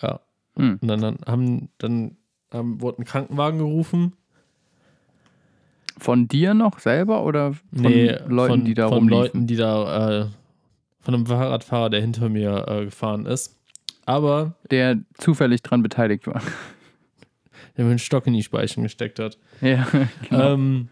[0.01, 0.19] Ja.
[0.55, 0.79] Hm.
[0.81, 2.17] Und dann, dann haben, dann
[2.51, 4.13] haben, wurde ein Krankenwagen gerufen.
[5.99, 9.23] Von dir noch selber oder von nee, Leuten, von, die da von rumliefen?
[9.23, 10.25] Leuten, die da, äh,
[10.99, 13.56] von einem Fahrradfahrer, der hinter mir äh, gefahren ist.
[14.07, 16.41] Aber der zufällig dran beteiligt war.
[17.75, 19.37] der mir einen Stock in die Speichen gesteckt hat.
[19.61, 19.85] ja,
[20.29, 20.53] genau.
[20.53, 20.87] Ähm,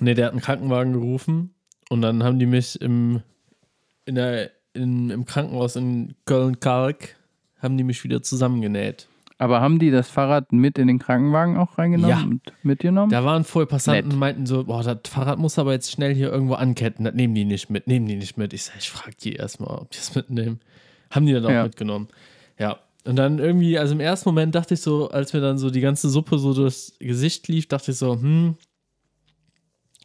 [0.00, 1.54] nee, der hat einen Krankenwagen gerufen
[1.88, 3.22] und dann haben die mich im,
[4.04, 7.16] in der, in, im Krankenhaus in Köln-Kalk
[7.60, 9.08] haben die mich wieder zusammengenäht.
[9.38, 12.24] Aber haben die das Fahrrad mit in den Krankenwagen auch reingenommen Ja.
[12.24, 13.10] und mitgenommen?
[13.10, 16.30] Da waren vorher Passanten und meinten so, boah, das Fahrrad muss aber jetzt schnell hier
[16.30, 17.04] irgendwo anketten.
[17.06, 18.52] Das nehmen die nicht mit, nehmen die nicht mit.
[18.52, 20.60] Ich sag, ich frage die erstmal, ob die es mitnehmen.
[21.10, 21.62] Haben die dann auch Ja.
[21.64, 22.08] mitgenommen.
[22.58, 22.78] Ja.
[23.04, 25.80] Und dann irgendwie, also im ersten Moment dachte ich so, als mir dann so die
[25.80, 28.56] ganze Suppe so durchs Gesicht lief, dachte ich so, hm,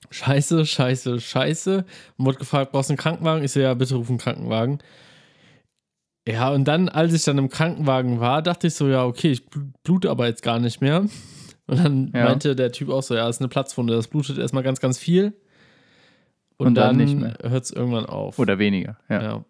[0.09, 1.85] scheiße, scheiße, scheiße.
[2.17, 3.43] Und wurde gefragt, brauchst du einen Krankenwagen?
[3.43, 4.79] Ich so, ja, bitte ruf einen Krankenwagen.
[6.27, 9.41] Ja, und dann, als ich dann im Krankenwagen war, dachte ich so, ja, okay, ich
[9.47, 11.05] bl- blute aber jetzt gar nicht mehr.
[11.67, 12.25] Und dann Ja.
[12.25, 15.33] meinte der Typ auch so, ja, ist eine Platzwunde, das blutet erstmal ganz, ganz viel.
[16.57, 17.37] Und, Und dann dann, nicht mehr.
[17.41, 18.37] hört es irgendwann auf.
[18.37, 19.21] Oder weniger, ja.
[19.23, 19.45] ja.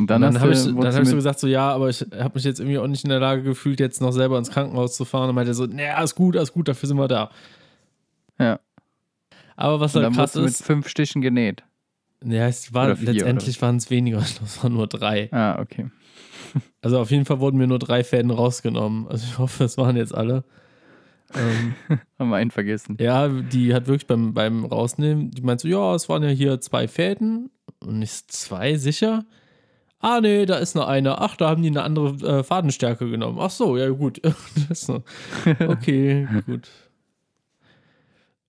[0.00, 1.88] Und Und dann, dann, habe ich, dann hab ich so mit, gesagt, so ja, aber
[1.88, 4.50] ich habe mich jetzt irgendwie auch nicht in der Lage gefühlt, jetzt noch selber ins
[4.50, 5.28] Krankenhaus zu fahren.
[5.28, 7.30] Und meinte so, naja, alles gut, alles gut, dafür sind wir da.
[8.38, 8.60] Ja.
[9.56, 11.62] Aber was und dann dann krass du mit ist, fünf Stichen genäht.
[12.24, 15.28] ja, es war, vier, letztendlich waren es weniger, es waren nur drei.
[15.32, 15.90] Ah, okay.
[16.82, 19.06] Also auf jeden Fall wurden mir nur drei Fäden rausgenommen.
[19.06, 20.44] Also ich hoffe, es waren jetzt alle.
[21.34, 21.74] Ähm,
[22.18, 22.96] Haben wir einen vergessen.
[22.98, 26.60] ja, die hat wirklich beim, beim Rausnehmen, die meint so, ja, es waren ja hier
[26.60, 27.50] zwei Fäden.
[27.80, 29.24] Und ich so, zwei, sicher?
[30.00, 31.20] Ah, nee, da ist noch eine.
[31.20, 33.38] Ach, da haben die eine andere äh, Fadenstärke genommen.
[33.40, 34.20] Ach so, ja, gut.
[35.68, 36.68] Okay, gut.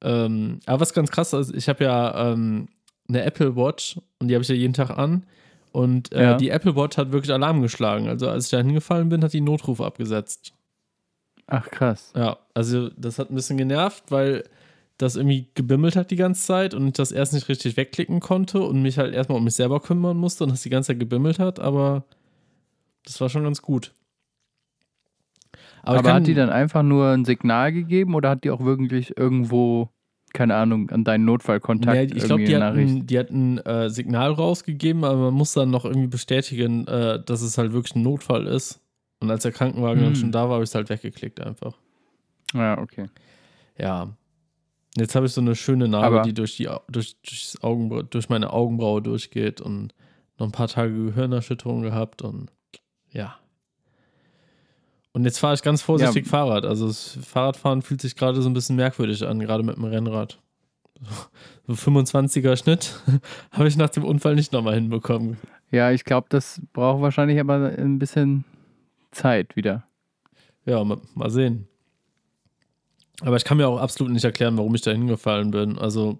[0.03, 2.67] Ähm, aber was ganz krass ist, ich habe ja ähm,
[3.07, 5.23] eine Apple Watch und die habe ich ja jeden Tag an.
[5.71, 6.33] Und äh, Ja.
[6.37, 8.07] die Apple Watch hat wirklich Alarm geschlagen.
[8.07, 10.53] Also als ich da hingefallen bin, hat die Notruf abgesetzt.
[11.47, 12.11] Ach, krass.
[12.15, 14.43] Ja, also das hat ein bisschen genervt, weil
[15.01, 18.61] das irgendwie gebimmelt hat die ganze Zeit und ich das erst nicht richtig wegklicken konnte
[18.61, 21.39] und mich halt erstmal um mich selber kümmern musste und das die ganze Zeit gebimmelt
[21.39, 22.05] hat, aber
[23.05, 23.93] das war schon ganz gut.
[25.83, 29.17] Aber, kann- hat die dann einfach nur ein Signal gegeben oder hat die auch wirklich
[29.17, 29.89] irgendwo,
[30.33, 32.93] keine Ahnung, an deinen Notfallkontakt Nee, ich glaube, die eine hat Nachricht?
[32.93, 37.19] ein, die hat ein äh, Signal rausgegeben, aber man muss dann noch irgendwie bestätigen, äh,
[37.25, 38.79] dass es halt wirklich ein Notfall ist.
[39.19, 40.19] Und als der Krankenwagen dann Hm.
[40.19, 41.77] schon da war, habe ich es halt weggeklickt einfach.
[42.53, 43.07] Ja, okay.
[43.77, 44.09] Ja.
[44.97, 48.29] Jetzt habe ich so eine schöne Narbe, Aber- die durch, die, durch, durchs Augenbra durch
[48.29, 49.93] meine Augenbraue durchgeht und
[50.37, 52.51] noch ein paar Tage Gehirnerschütterung gehabt und
[53.11, 53.35] ja.
[55.13, 56.29] Und jetzt fahre ich ganz vorsichtig Ja.
[56.29, 56.65] Fahrrad.
[56.65, 60.39] Also das Fahrradfahren fühlt sich gerade so ein bisschen merkwürdig an, gerade mit dem Rennrad.
[61.67, 62.99] So 25er Schnitt
[63.51, 65.37] habe ich nach dem Unfall nicht nochmal hinbekommen.
[65.71, 68.45] Ja, ich glaube, das braucht wahrscheinlich aber ein bisschen
[69.11, 69.83] Zeit wieder.
[70.65, 71.67] ja, mal, mal sehen.
[73.23, 75.77] Aber ich kann mir auch absolut nicht erklären, warum ich da hingefallen bin.
[75.77, 76.19] Also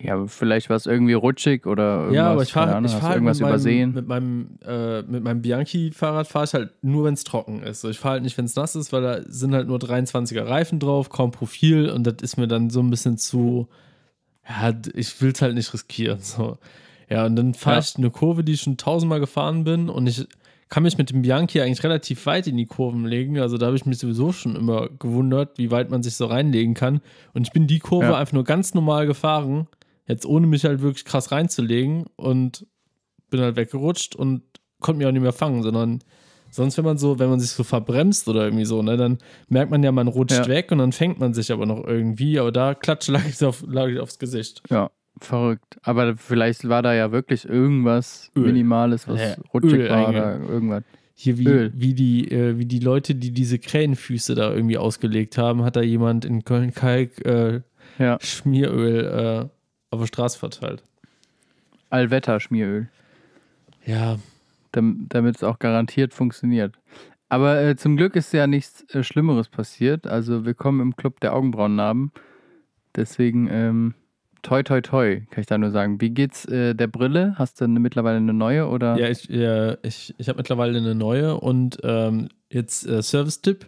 [0.00, 2.14] Ja, vielleicht war es irgendwie rutschig oder irgendwas.
[2.16, 3.94] Ja, aber ich fahre Ahnung, ich fahr halt irgendwas mit meinem, übersehen.
[3.94, 7.84] mit meinem, äh, mit meinem Bianchi-Fahrrad fahre ich halt nur, wenn es trocken ist.
[7.84, 10.80] Ich fahre halt nicht, wenn es nass ist, weil da sind halt nur 23er Reifen
[10.80, 13.68] drauf, kaum Profil und das ist mir dann so ein bisschen zu,
[14.48, 16.18] ja, ich will es halt nicht riskieren.
[16.20, 16.58] So.
[17.08, 17.80] Ja, und dann fahre Ja.
[17.82, 20.26] ich eine Kurve, die ich schon tausendmal gefahren bin und ich
[20.72, 23.38] kann mich mit dem Bianchi eigentlich relativ weit in die Kurven legen.
[23.38, 26.72] Also da habe ich mich sowieso schon immer gewundert, wie weit man sich so reinlegen
[26.72, 27.02] kann.
[27.34, 28.16] Und ich bin die Kurve Ja.
[28.16, 29.68] einfach nur ganz normal gefahren,
[30.08, 32.66] jetzt ohne mich halt wirklich krass reinzulegen und
[33.28, 34.44] bin halt weggerutscht und
[34.80, 35.98] konnte mich auch nicht mehr fangen, sondern
[36.50, 39.70] sonst, wenn man so, wenn man sich so verbremst oder irgendwie so, ne, dann merkt
[39.70, 40.48] man ja, man rutscht Ja.
[40.48, 43.62] weg und dann fängt man sich aber noch irgendwie, aber da klatscht lag ich, auf,
[43.68, 44.62] lag ich aufs Gesicht.
[44.70, 44.90] Ja,
[45.24, 45.78] verrückt.
[45.82, 48.46] Aber vielleicht war da ja wirklich irgendwas Öl.
[48.46, 50.84] Minimales, was Ja, rutschig Öl war oder irgendwas.
[51.14, 51.72] Hier wie, Öl.
[51.74, 55.82] wie, die, äh, wie die Leute, die diese Krähenfüße da irgendwie ausgelegt haben, hat da
[55.82, 57.60] jemand in Köln-Kalk äh,
[57.98, 59.48] Ja, Schmieröl äh,
[59.90, 60.82] auf der Straße verteilt.
[61.90, 62.88] Allwetter-Schmieröl.
[63.84, 64.16] Ja,
[64.72, 66.74] dam- damit es auch garantiert funktioniert.
[67.28, 70.06] Aber äh, zum Glück ist ja nichts äh, Schlimmeres passiert.
[70.06, 72.12] Also wir im Club der Augenbrauennarben.
[72.96, 73.94] Deswegen ähm,
[74.42, 76.00] toi toi toi, kann ich da nur sagen.
[76.00, 77.34] Wie geht's äh, der Brille?
[77.36, 78.98] Hast du eine, mittlerweile eine neue oder?
[78.98, 83.66] ja ich, ja, ich, ich habe mittlerweile eine neue und ähm, jetzt äh, Service-Tipp.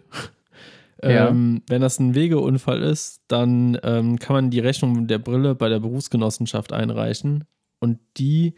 [1.03, 1.27] Ja.
[1.29, 5.69] Ähm, wenn das ein Wegeunfall ist, dann ähm, kann man die Rechnung der Brille bei
[5.69, 7.43] der Berufsgenossenschaft einreichen
[7.79, 8.55] und die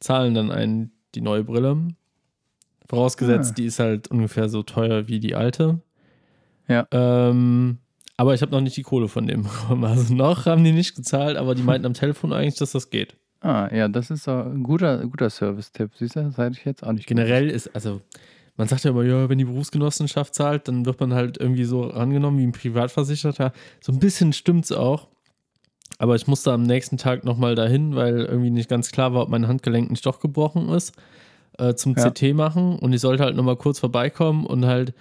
[0.00, 1.88] zahlen dann einen die neue Brille.
[2.88, 3.54] Vorausgesetzt, Ah.
[3.54, 5.80] die ist halt ungefähr so teuer wie die alte.
[6.68, 6.86] Ja.
[6.90, 7.78] Ähm,
[8.16, 9.84] aber ich habe noch nicht die Kohle von dem bekommen.
[9.84, 13.14] Also noch haben die nicht gezahlt, aber die meinten am Telefon eigentlich, dass das geht.
[13.40, 15.90] Ah, ja, das ist ein guter, guter Service-Tipp.
[15.96, 18.00] Siehst du, das hätte ich jetzt auch nicht Generell ist, also
[18.56, 21.82] man sagt ja immer, ja, wenn die Berufsgenossenschaft zahlt, dann wird man halt irgendwie so
[21.82, 23.52] rangenommen wie ein Privatversicherter.
[23.82, 25.08] So ein bisschen stimmt's auch.
[25.98, 29.28] Aber ich musste am nächsten Tag nochmal dahin, weil irgendwie nicht ganz klar war, ob
[29.28, 30.94] mein Handgelenk nicht doch gebrochen ist,
[31.58, 32.10] äh, zum Ja.
[32.10, 32.78] CT machen.
[32.78, 34.94] Und ich sollte halt nochmal kurz vorbeikommen und halt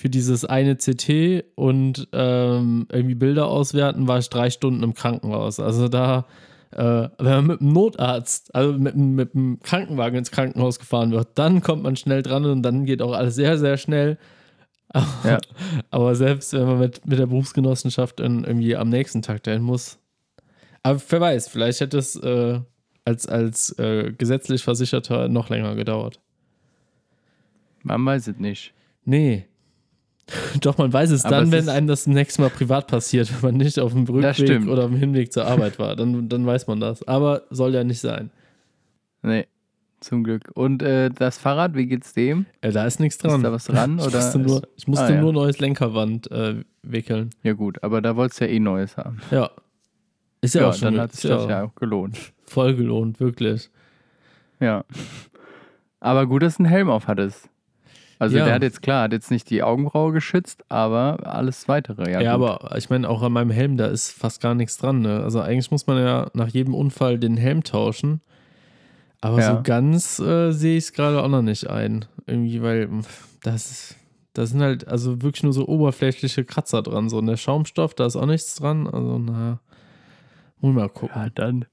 [0.00, 5.60] für dieses eine CT und ähm, irgendwie Bilder auswerten, war ich drei Stunden im Krankenhaus.
[5.60, 6.24] Also da,
[6.70, 11.28] äh, wenn man mit dem Notarzt, also mit, mit dem Krankenwagen ins Krankenhaus gefahren wird,
[11.34, 14.16] dann kommt man schnell dran und dann geht auch alles sehr, sehr schnell.
[14.88, 15.38] Aber, Ja.
[15.90, 19.98] aber selbst wenn man mit, mit der Berufsgenossenschaft dann irgendwie am nächsten Tag dahin muss.
[20.82, 22.58] Aber wer weiß, vielleicht hätte es äh,
[23.04, 26.20] als, als äh, gesetzlich Versicherter noch länger gedauert.
[27.82, 28.72] Man weiß es nicht.
[29.04, 29.44] Nee.
[30.60, 33.50] Doch, man weiß es Aber dann, es wenn einem das nächste Mal privat passiert, wenn
[33.52, 35.96] man nicht auf dem Rückweg oder auf dem Hinweg zur Arbeit war.
[35.96, 37.06] Dann, dann weiß man das.
[37.08, 38.30] Aber soll ja nicht sein.
[39.22, 39.46] Nee,
[40.00, 40.50] zum Glück.
[40.54, 42.46] Und äh, das Fahrrad, wie geht's dem?
[42.60, 43.36] Äh, da ist nichts dran.
[43.36, 43.98] Ist da was dran?
[43.98, 45.20] ich oder musste nur, ich musste Ah, ja.
[45.20, 47.30] nur neues Lenkerwand äh, wickeln.
[47.42, 49.20] Ja gut, aber da wolltest du ja eh Neues haben.
[49.30, 49.50] Ja.
[50.40, 52.32] Ist ja, Ja, auch schon dann hat sich das ja auch gelohnt.
[52.46, 53.68] voll gelohnt, wirklich.
[54.58, 54.84] Ja.
[56.00, 57.50] Aber gut, dass du einen Helm auf hattest.
[58.20, 58.44] Also Ja.
[58.44, 62.08] der hat jetzt klar, hat jetzt nicht die Augenbraue geschützt, aber alles weitere.
[62.12, 62.48] Ja, Ja, gut.
[62.48, 65.00] aber ich meine, auch an meinem Helm, da ist fast gar nichts dran.
[65.00, 65.22] Ne?
[65.22, 68.20] Also eigentlich muss man ja nach jedem Unfall den Helm tauschen.
[69.22, 69.56] Aber Ja.
[69.56, 72.04] so ganz äh, sehe ich es gerade auch noch nicht ein.
[72.26, 73.96] Irgendwie, weil pf, das ist,
[74.34, 77.08] da sind halt also wirklich nur so oberflächliche Kratzer dran.
[77.08, 78.86] So und der Schaumstoff, da ist auch nichts dran.
[78.86, 79.60] Also, naja.
[80.60, 81.16] Muss mal gucken.
[81.22, 81.64] ja, dann.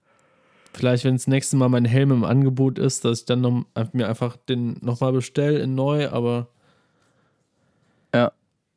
[0.78, 4.08] Vielleicht, wenn das nächste Mal mein Helm im Angebot ist, dass ich dann noch, mir
[4.08, 6.50] einfach den nochmal bestelle in neu, aber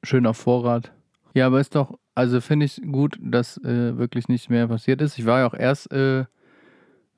[0.03, 0.93] Schön auf Vorrat.
[1.35, 5.19] Ja, aber ist doch, also finde ich gut, dass äh, wirklich nicht mehr passiert ist.
[5.19, 6.25] Ich war ja auch erst, äh,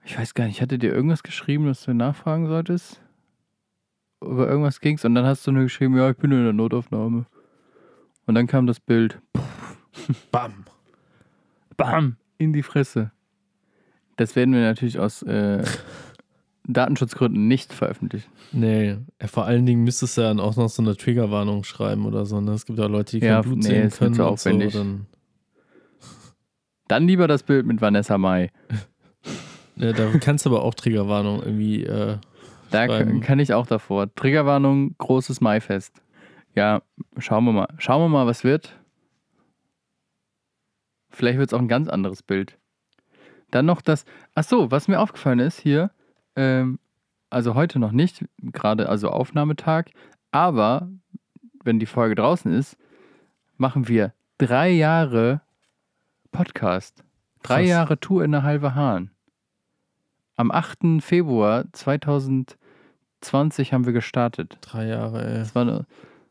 [0.04, 3.00] ich weiß gar nicht, hatte dir irgendwas geschrieben, dass du nachfragen solltest?
[4.20, 7.26] Über irgendwas ging's und dann hast du nur geschrieben, ja, ich bin in der Notaufnahme.
[8.26, 9.20] Und dann kam das Bild.
[10.32, 10.64] bam.
[11.76, 12.16] Bam!
[12.38, 13.12] In die Fresse.
[14.16, 15.64] Das werden wir natürlich aus äh,
[16.68, 18.30] Datenschutzgründen nicht veröffentlichen.
[18.52, 22.24] Nee, ja, vor allen Dingen müsstest du dann auch noch so eine Triggerwarnung schreiben oder
[22.26, 22.40] so.
[22.40, 22.52] Ne?
[22.52, 24.14] Es gibt auch Leute, die Ja, kein Blut nee, sehen können.
[24.14, 24.72] zu und aufwendig.
[24.72, 25.06] So, dann,
[26.88, 28.50] Dann lieber das Bild mit Vanessa Mai.
[29.76, 31.84] ja, da kannst du aber auch Triggerwarnung irgendwie.
[31.84, 32.18] Äh,
[32.70, 33.20] Da schreiben.
[33.20, 34.14] kann ich auch davor.
[34.14, 36.02] Triggerwarnung, großes Maifest.
[36.54, 36.82] Ja,
[37.18, 37.68] schauen wir mal.
[37.78, 38.78] Schauen wir mal, was wird.
[41.10, 42.58] Vielleicht wird es auch ein ganz anderes Bild.
[43.52, 44.04] Dann noch das.
[44.34, 45.92] Ach so, was mir aufgefallen ist hier,
[46.34, 46.80] ähm,
[47.30, 49.90] also heute noch nicht, gerade also Aufnahmetag,
[50.32, 50.88] aber
[51.62, 52.76] wenn die Folge draußen ist,
[53.56, 55.40] machen wir drei Jahre
[56.32, 57.04] Podcast.
[57.42, 57.68] Drei Krass.
[57.68, 59.10] Jahre Tour in der halbe Hahn.
[60.36, 61.00] Am 8.
[61.00, 64.58] Februar 2020 haben wir gestartet.
[64.60, 65.38] drei Jahre, ey.
[65.38, 65.86] Das war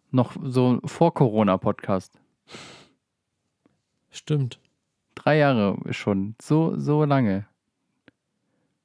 [0.10, 2.20] Noch so vor Corona-Podcast.
[4.10, 4.60] Stimmt.
[5.24, 6.36] Drei Jahre schon.
[6.42, 7.46] So, so lange.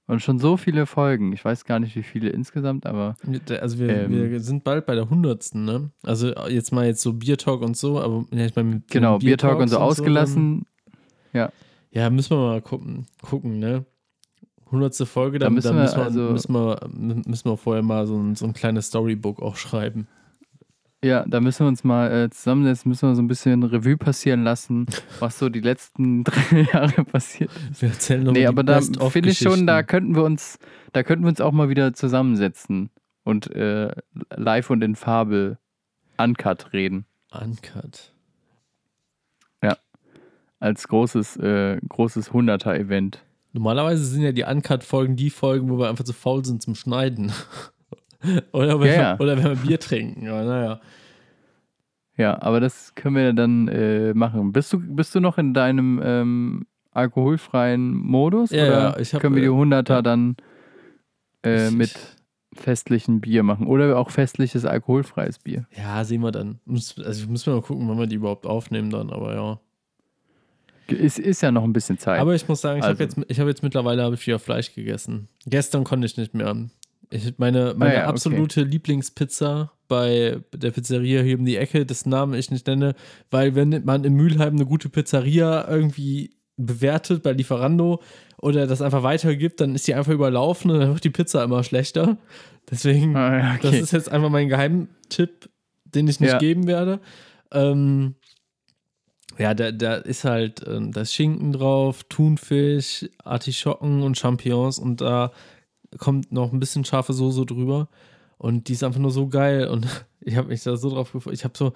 [0.08, 1.32] Und schon so viele Folgen.
[1.32, 3.16] Ich weiß gar nicht, wie viele insgesamt, aber.
[3.60, 4.30] Also wir, Ähm.
[4.30, 5.90] wir sind bald bei der hundertsten, ne?
[6.04, 9.58] Also jetzt mal jetzt so Biertalk und so, aber ja, ich meine, mit Genau, Biertalk
[9.58, 10.66] und so Biertalks ausgelassen.
[11.32, 11.48] dann,
[11.90, 13.84] ja, müssen wir mal gucken, gucken, ne?
[14.70, 16.78] Hundertste Folge, Da dann, müssen wir müssen, wir, also- müssen, wir,
[17.26, 20.06] müssen wir vorher mal so ein, so ein kleines Storybook auch schreiben.
[21.06, 24.42] Ja, da müssen wir uns mal äh, zusammensetzen, müssen wir so ein bisschen Revue passieren
[24.42, 24.86] lassen,
[25.20, 27.80] was so die letzten drei Jahre passiert ist.
[27.80, 30.58] Wir erzählen noch Nee, aber da finde ich schon, da könnten wir uns,
[30.92, 32.90] da könnten wir uns auch mal wieder zusammensetzen
[33.22, 33.92] und äh,
[34.34, 35.58] live und in Farbe
[36.16, 37.06] uncut reden.
[37.30, 38.12] Uncut.
[40.58, 43.22] Als großes, äh, großes 100er-Event.
[43.52, 47.30] Normalerweise sind ja die Uncut-Folgen die Folgen, wo wir einfach zu faul sind zum Schneiden.
[48.52, 50.24] oder, wenn Ja, wir, oder wenn wir Bier trinken.
[50.24, 50.80] Ja, naja.
[52.16, 54.52] Ja, aber das können wir dann äh, machen.
[54.52, 58.50] Bist du, bist du noch in deinem ähm, alkoholfreien Modus?
[58.50, 60.02] Ja, oder ja, ich hab, können wir die äh, 100er ja.
[60.02, 60.36] dann
[61.44, 61.94] äh, Ich- mit
[62.54, 63.66] festlichem Bier machen?
[63.66, 65.66] Oder auch festliches alkoholfreies Bier?
[65.76, 66.58] Ja, sehen wir dann.
[66.66, 69.60] Also müssen wir mal gucken, wann wir die überhaupt aufnehmen dann, aber ja.
[70.88, 72.18] Ist, ist ja noch ein bisschen Zeit.
[72.20, 74.38] Aber ich muss sagen, ich Also- habe jetzt, ich hab jetzt mittlerweile habe ich wieder
[74.38, 75.28] Fleisch gegessen.
[75.44, 76.54] Gestern konnte ich nicht mehr.
[77.10, 78.08] Ich, meine meine Ah ja, okay.
[78.10, 82.94] absolute Lieblingspizza bei der Pizzeria hier um die Ecke, dessen Namen ich nicht nenne,
[83.30, 88.02] weil wenn man in Mülheim eine gute Pizzeria irgendwie bewertet bei Lieferando
[88.38, 91.62] oder das einfach weitergibt, dann ist die einfach überlaufen und dann wird die Pizza immer
[91.62, 92.16] schlechter.
[92.70, 93.80] Deswegen ah, ja, Das okay.
[93.80, 95.48] ist jetzt einfach mein Geheimtipp,
[95.84, 96.38] den ich nicht Ja.
[96.38, 97.00] geben werde.
[97.52, 98.16] Ähm,
[99.38, 105.00] ja, da, da ist halt, ähm, da ist Schinken drauf, Thunfisch, Artischocken und Champignons und
[105.00, 105.30] da
[105.98, 107.88] kommt noch ein bisschen scharfe Soße drüber.
[108.38, 109.68] Und die ist einfach nur so geil.
[109.68, 109.86] Und
[110.20, 111.34] ich habe mich da so drauf gefreut.
[111.34, 111.72] Ich habe so,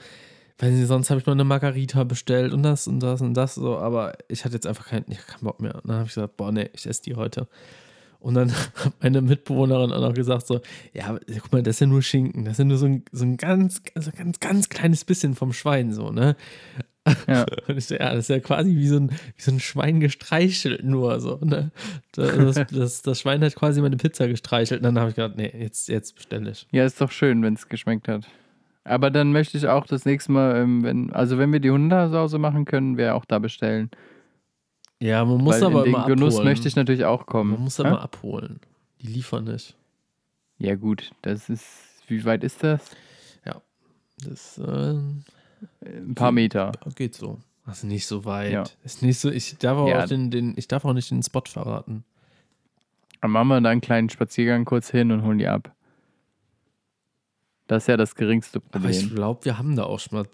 [0.59, 3.55] weiß nicht, sonst habe ich mal eine Margarita bestellt und das und das und das
[3.55, 5.75] so, aber ich hatte jetzt einfach keinen, keinen Bock mehr.
[5.77, 7.49] Und dann habe ich gesagt, boah, nee, ich esse die heute.
[8.21, 8.53] Und dann
[8.85, 10.61] hat meine Mitbewohnerin auch noch gesagt so,
[10.93, 13.25] ja, guck mal, das ist ja nur Schinken, das ist ja nur so ein, so
[13.25, 16.37] ein ganz, also ganz, ganz kleines bisschen vom Schwein so, ne?
[17.27, 17.47] Ja.
[17.69, 20.85] Und ich ja, das ist ja quasi wie so ein, wie so ein Schwein gestreichelt
[20.85, 21.71] nur so, ne?
[22.13, 25.53] Das, das, das Schwein hat quasi meine Pizza gestreichelt und dann habe ich gedacht, nee,
[25.59, 26.67] jetzt, jetzt bestelle ich.
[26.71, 28.27] Ja, ist doch schön, wenn es geschmeckt hat.
[28.85, 32.11] Aber dann möchte ich auch das nächste Mal, ähm, wenn, also wenn wir die 100er
[32.11, 33.91] Sauce machen können, wir auch da bestellen.
[35.01, 36.49] Ja, man muss Weil aber in den Genuss abholen.
[36.49, 37.53] möchte ich natürlich auch kommen.
[37.53, 37.85] Man muss Hä?
[37.85, 38.61] aber abholen.
[39.01, 39.75] Die liefern nicht.
[40.59, 41.65] Ja, gut, das ist,
[42.07, 42.91] wie weit ist das?
[44.23, 44.99] Das äh,
[45.81, 46.73] Ein paar Meter.
[46.95, 47.39] geht so.
[47.65, 48.53] Also nicht so weit.
[48.53, 48.65] Ja.
[48.85, 50.07] Ist nicht so, ich darf auch, Ja.
[50.07, 52.05] den, den, ich darf auch nicht den Spot verraten.
[53.23, 55.75] Dann machen wir da einen kleinen Spaziergang kurz hin und holen die ab.
[57.67, 59.15] Das ist ja das geringste Aber ich Problem.
[59.17, 60.27] glaube, wir haben da auch schon mal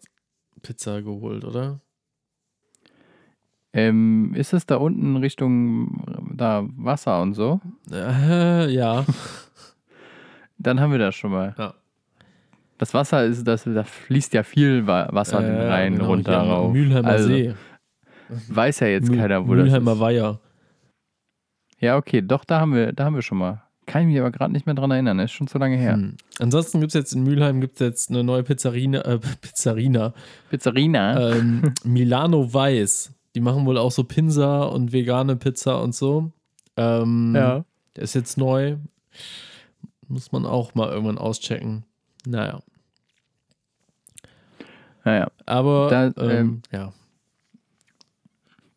[0.62, 1.79] Pizza geholt, oder?
[3.77, 6.03] Ähm, ist es da unten Richtung
[6.35, 7.61] da Wasser und so?
[7.93, 9.05] Äh, ja.
[10.59, 11.55] Dann haben wir das schon mal.
[11.59, 11.75] Ja.
[12.79, 16.49] Das Wasser ist, das, da fließt ja viel Wa- Wasser Äh, rein, genau, runter, am
[16.49, 16.73] rauf.
[16.73, 17.55] Mühlheimer also, See.
[18.49, 20.01] Weiß ja jetzt Mühl- keiner, wo Mülheimer das ist.
[20.01, 20.41] Weiher.
[21.79, 23.62] Ja, okay, doch, da haben wir, da haben wir schon mal.
[23.87, 25.93] Kann ich mich aber gerade nicht mehr dran erinnern, ist schon zu lange her.
[25.95, 26.17] Hm.
[26.41, 30.12] Ansonsten gibt es jetzt in Mülheim gibt's jetzt eine neue Pizzerina, äh, Pizzerina
[30.51, 31.33] Pizzerina.
[31.33, 33.12] ähm, Milano Weiß.
[33.37, 36.33] Die machen wohl auch so Pinsa und vegane Pizza und so.
[36.79, 37.35] Ähm,
[37.94, 38.77] Der ist jetzt neu.
[40.09, 41.85] Muss man auch mal irgendwann auschecken.
[42.27, 42.61] Naja.
[45.05, 45.31] Naja.
[45.44, 46.92] Aber Da, ähm, ähm, ja.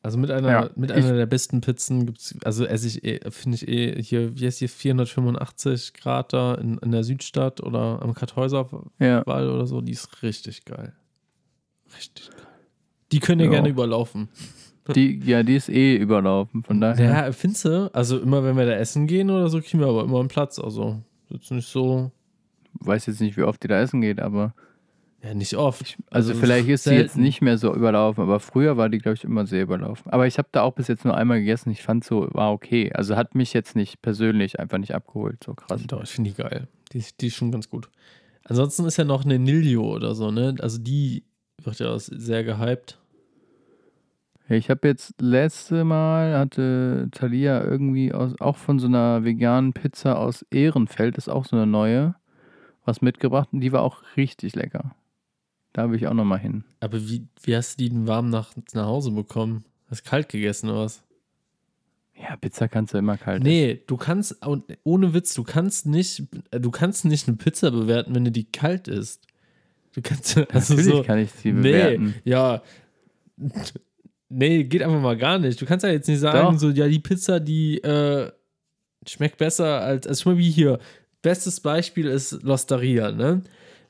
[0.02, 3.19] Also mit einer, Ja, mit einer der besten Pizzen gibt es, also esse ich eh,
[3.32, 8.02] finde ich eh hier, wie heißt hier, 485 Grad da in, in der Südstadt oder
[8.02, 9.22] am Kartäuserwall Ja.
[9.26, 10.93] oder so, die ist richtig geil.
[11.95, 12.39] Richtig geil.
[13.12, 13.52] Die können ja Ja.
[13.52, 14.30] gerne überlaufen.
[14.95, 17.26] Die, ja, die ist eh überlaufen, von daher.
[17.28, 17.93] Ja, findest du?
[17.93, 20.57] Also immer wenn wir da essen gehen oder so, kriegen wir aber immer einen Platz.
[20.57, 20.99] Also
[21.30, 22.12] jetzt nicht so,
[22.80, 24.53] Weiß jetzt nicht, wie oft die da essen geht, aber.
[25.22, 25.97] ja nicht oft.
[26.10, 29.24] Also, vielleicht ist sie jetzt nicht mehr so überlaufen, aber früher war die, glaube ich,
[29.24, 30.12] immer sehr überlaufen.
[30.12, 31.72] Aber ich habe da auch bis jetzt nur einmal gegessen.
[31.72, 32.91] Ich fand so, war okay.
[32.93, 35.43] Also hat mich jetzt nicht persönlich einfach nicht abgeholt.
[35.43, 35.82] So krass.
[35.88, 36.68] Doch, ich finde die geil.
[36.93, 37.89] Die, die ist schon ganz gut.
[38.45, 40.55] Ansonsten ist ja noch eine Nilio oder so, ne?
[40.62, 41.24] Also die
[41.66, 42.99] wird ja auch sehr gehypt.
[44.51, 50.18] Ich habe jetzt letzte Mal hatte Thalia irgendwie aus, auch von so einer veganen Pizza
[50.18, 52.16] aus Ehrenfeld, ist auch so eine neue,
[52.84, 54.95] was mitgebracht und die war auch richtig lecker.
[55.72, 56.64] Da will ich auch nochmal hin.
[56.80, 59.66] Aber wie, wie hast du die denn warm nach, nach Hause bekommen?
[59.88, 61.03] Hast du kalt gegessen oder was?
[62.16, 66.24] Ja, Pizza kannst du immer kalt Nee, du kannst, und ohne Witz, du kannst nicht,
[66.51, 69.28] du kannst nicht eine Pizza bewerten, wenn du die kalt isst.
[69.96, 72.16] Du kannst also Natürlich so, kann ich sie nee, bewerten.
[72.24, 72.62] ja,
[74.30, 75.60] nee, geht einfach mal gar nicht.
[75.62, 76.60] Du kannst ja jetzt nicht sagen, Doch.
[76.60, 78.32] so, ja, die Pizza, die äh,
[79.08, 80.80] schmeckt besser als, also schon mal wie hier.
[81.22, 83.42] Bestes Beispiel ist Losteria, ne?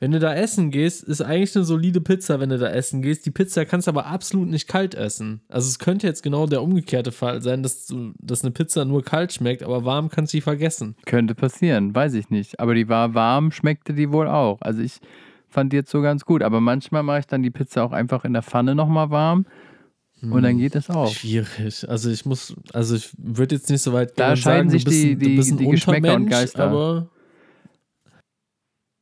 [0.01, 3.25] Wenn du da essen gehst, ist eigentlich eine solide Pizza, wenn du da essen gehst.
[3.25, 5.41] Die Pizza kannst du aber absolut nicht kalt essen.
[5.49, 9.03] Also es könnte jetzt genau der umgekehrte Fall sein, dass, du, dass eine Pizza nur
[9.03, 10.95] kalt schmeckt, aber warm kannst du sie vergessen.
[11.05, 12.61] Könnte passieren, weiß ich nicht.
[12.61, 14.61] Aber die war warm, schmeckte die wohl auch.
[14.61, 15.01] Also ich
[15.49, 16.43] fand die jetzt so ganz gut.
[16.43, 19.45] Aber manchmal mache ich dann die Pizza auch einfach in der Pfanne nochmal warm.
[20.21, 21.09] Und dann geht es auch.
[21.13, 21.87] Schwierig.
[21.89, 25.15] Also ich muss, also ich würde jetzt nicht so weit Da scheiden sagen, sich die-
[25.15, 26.65] die- die Geschmäcker und Geister.
[26.65, 27.07] aber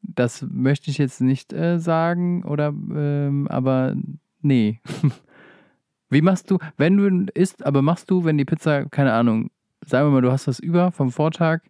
[0.02, 3.96] Das möchte ich jetzt nicht äh, sagen, oder ähm, aber
[4.42, 4.80] nee.
[6.10, 9.50] Wie machst du, wenn du isst, aber machst du, wenn die Pizza, keine Ahnung,
[9.86, 11.62] sagen wir mal, du hast was über vom Vortag,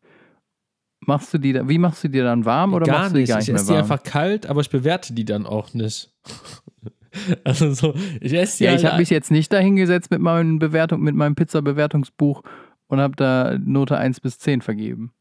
[1.08, 3.22] machst du die, da- wie machst du die dann warm oder gar machst du die
[3.22, 3.30] nicht.
[3.30, 6.12] gar Ich nicht mehr esse die einfach kalt, aber ich bewerte die dann auch nicht.
[7.44, 10.60] also so, ich esse die Ja, ich halt- habe mich jetzt nicht dahingesetzt mit meinen
[10.60, 12.44] Bewertung, mit meinem Pizza-Bewertungsbuch
[12.88, 15.12] und habe da Note 1 bis 10 vergeben.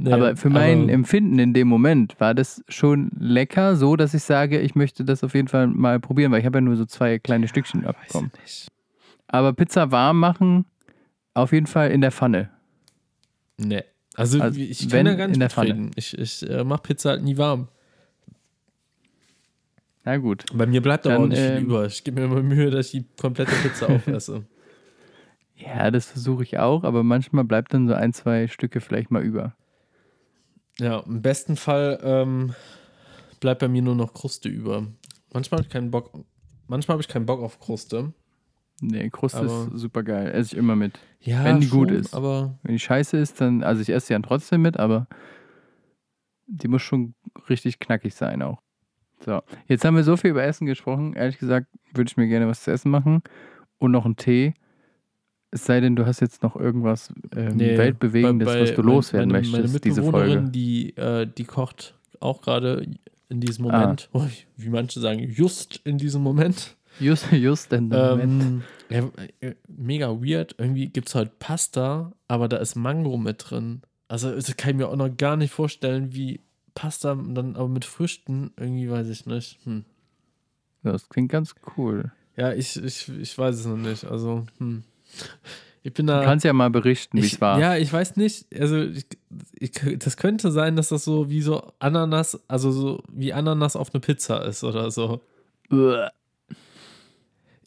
[0.00, 4.14] Nee, aber für mein aber- Empfinden in dem Moment war das schon lecker, so dass
[4.14, 6.76] ich sage, ich möchte das auf jeden Fall mal probieren, weil ich habe ja nur
[6.76, 8.30] so zwei kleine Stückchen abbekommen.
[8.44, 8.68] ich.
[9.26, 10.66] Aber Pizza warm machen,
[11.34, 12.50] auf jeden Fall in der Pfanne.
[13.56, 13.82] Nee.
[14.18, 15.74] Also, Also, ich kann da gar nicht in der Pfanne.
[15.74, 15.90] mitreden.
[15.94, 17.68] Ich, ich äh, mache Pizza halt nie warm.
[20.04, 20.44] Na gut.
[20.52, 21.86] Bei mir bleibt aber Dann, auch nicht viel ähm, über.
[21.86, 24.44] Ich gebe mir immer Mühe, dass ich die komplette Pizza aufesse.
[25.54, 29.22] Ja, das versuche ich auch, aber manchmal bleibt dann so ein, zwei Stücke vielleicht mal
[29.22, 29.54] über.
[30.80, 32.54] Ja, im besten Fall ähm,
[33.38, 34.86] bleibt bei mir nur noch Kruste über.
[35.32, 36.12] Manchmal habe ich keinen Bock.
[36.66, 38.12] Manchmal habe ich keinen Bock auf Kruste.
[38.80, 40.28] Nee, Kruste Aber- ist super geil.
[40.32, 40.98] Esse ich immer mit.
[41.20, 42.14] Ja, Wenn die gut schon, ist.
[42.14, 45.08] Aber Wenn die scheiße ist, dann, also ich esse sie dann trotzdem mit, aber
[46.46, 47.14] die muss schon
[47.48, 48.62] richtig knackig sein auch.
[49.24, 51.14] So, jetzt haben wir so viel über Essen gesprochen.
[51.14, 53.22] Ehrlich gesagt würde ich mir gerne was zu essen machen
[53.78, 54.54] und noch einen Tee.
[55.50, 58.82] Es sei denn, du hast jetzt noch irgendwas ähm, Nee, Weltbewegendes, bei- bei- was du
[58.82, 60.42] loswerden meine, möchtest, Meine diese Folge.
[60.50, 62.86] die, äh, die kocht auch gerade
[63.28, 63.80] in diesem Ah.
[63.80, 64.08] Moment.
[64.12, 64.24] Oh,
[64.56, 66.76] wie manche sagen, just in diesem Moment.
[67.00, 68.62] Just, just in Moment.
[68.90, 70.54] Ähm, ja, äh, mega weird.
[70.58, 73.82] Irgendwie gibt es halt Pasta, aber da ist Mango mit drin.
[74.08, 76.40] Also das kann ich mir auch noch gar nicht vorstellen, wie
[76.74, 79.58] Pasta dann aber mit Früchten, irgendwie weiß ich nicht.
[79.64, 79.84] Hm.
[80.82, 82.12] Das klingt ganz cool.
[82.36, 84.04] Ja, ich, ich, ich weiß es noch nicht.
[84.04, 84.84] Also, hm.
[85.82, 86.24] Ich bin Du da.
[86.24, 87.58] kannst ja mal berichten, wie es war.
[87.58, 88.46] Ja, ich weiß nicht.
[88.56, 89.06] Also, ich,
[89.58, 93.92] ich, das könnte sein, dass das so wie so Ananas, also so wie Ananas auf
[93.92, 95.20] eine Pizza ist oder so.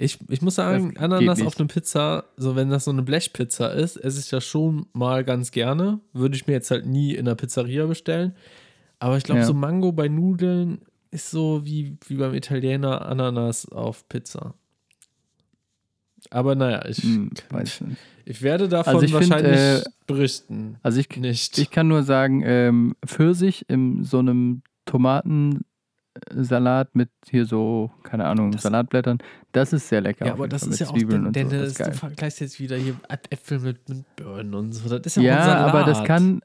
[0.02, 3.04] Ich, ich muss sagen, Das Ananas geht auf eine Pizza, so wenn das so eine
[3.04, 5.99] Blechpizza ist, esse ich das schon mal ganz gerne.
[6.14, 8.36] Würde ich mir jetzt halt nie in der Pizzeria bestellen.
[8.99, 9.45] Aber ich glaube, Ja.
[9.47, 10.82] so Mango bei Nudeln
[11.12, 14.54] ist so wie, wie beim Italiener Ananas auf Pizza.
[16.30, 17.97] Aber naja, ich, Hm, weiß nicht.
[18.26, 20.78] ich werde davon Also ich find, wahrscheinlich äh, berichten.
[20.84, 21.58] Also ich, Nicht.
[21.58, 24.62] Ich kann nur sagen, ähm, Pfirsich in so einem
[26.14, 29.20] Tomatensalat mit hier so, keine Ahnung, Das- Salatblättern,
[29.51, 30.26] das ist sehr lecker.
[30.26, 31.84] ja, aber das ist mit ja auch, Zwiebeln denn, denn so.
[31.84, 32.95] Du vergleichst jetzt wieder hier
[33.30, 34.88] Äpfel mit, mit Birnen und so.
[34.89, 35.74] Das ist ja, Ja, Salat.
[35.74, 36.41] aber das kann,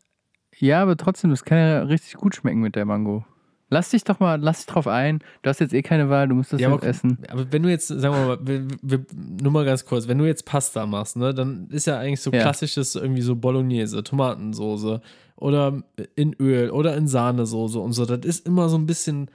[0.58, 3.24] ja, aber trotzdem, das kann ja richtig gut schmecken mit der Mango.
[3.68, 5.18] Lass dich doch mal, lass dich drauf ein.
[5.42, 7.18] Du hast jetzt eh keine Wahl, du musst das Ja, aber, essen.
[7.28, 9.04] aber wenn du jetzt, sagen wir mal, wir, wir,
[9.42, 12.30] nur mal ganz kurz, wenn du jetzt Pasta machst, ne, dann ist ja eigentlich so
[12.30, 12.42] Ja.
[12.42, 15.00] klassisches irgendwie so Bolognese, Tomatensoße
[15.34, 15.82] oder
[16.14, 18.06] in Öl oder in Sahnesoße und so.
[18.06, 19.32] Das ist immer so ein bisschen,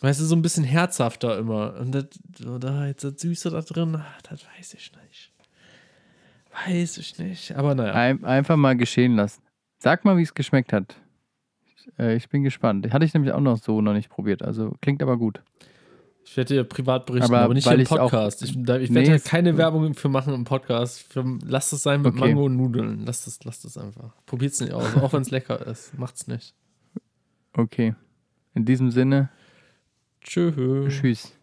[0.00, 1.74] weißt du, so ein bisschen herzhafter immer.
[1.80, 2.04] Und das,
[2.60, 5.32] da jetzt das Süße da drin, ah, das weiß ich nicht.
[6.66, 7.54] Weiß ich nicht.
[7.56, 7.92] Aber naja.
[7.94, 9.42] Ein, einfach mal geschehen lassen.
[9.78, 10.96] Sag mal, wie es geschmeckt hat.
[11.66, 12.92] Ich, äh, ich bin gespannt.
[12.92, 14.42] Hatte ich nämlich auch noch so noch nicht probiert.
[14.42, 15.40] Also klingt aber gut.
[16.24, 18.42] Ich werde dir privat berichten, Aber aber, nicht im ich auch- Podcast.
[18.42, 21.10] ich ich Nee, werde es- keine Werbung für machen im Podcast.
[21.10, 22.20] Für, lasst es sein mit Okay.
[22.20, 23.06] Mango und Nudeln.
[23.06, 24.12] Lasst es, lasst es einfach.
[24.26, 25.96] Probiert es nicht aus, auch wenn es lecker ist.
[25.98, 26.54] Macht's nicht.
[27.54, 27.94] Okay.
[28.54, 29.30] In diesem Sinne,
[30.20, 30.54] Tschüss.
[30.88, 31.37] tschüss.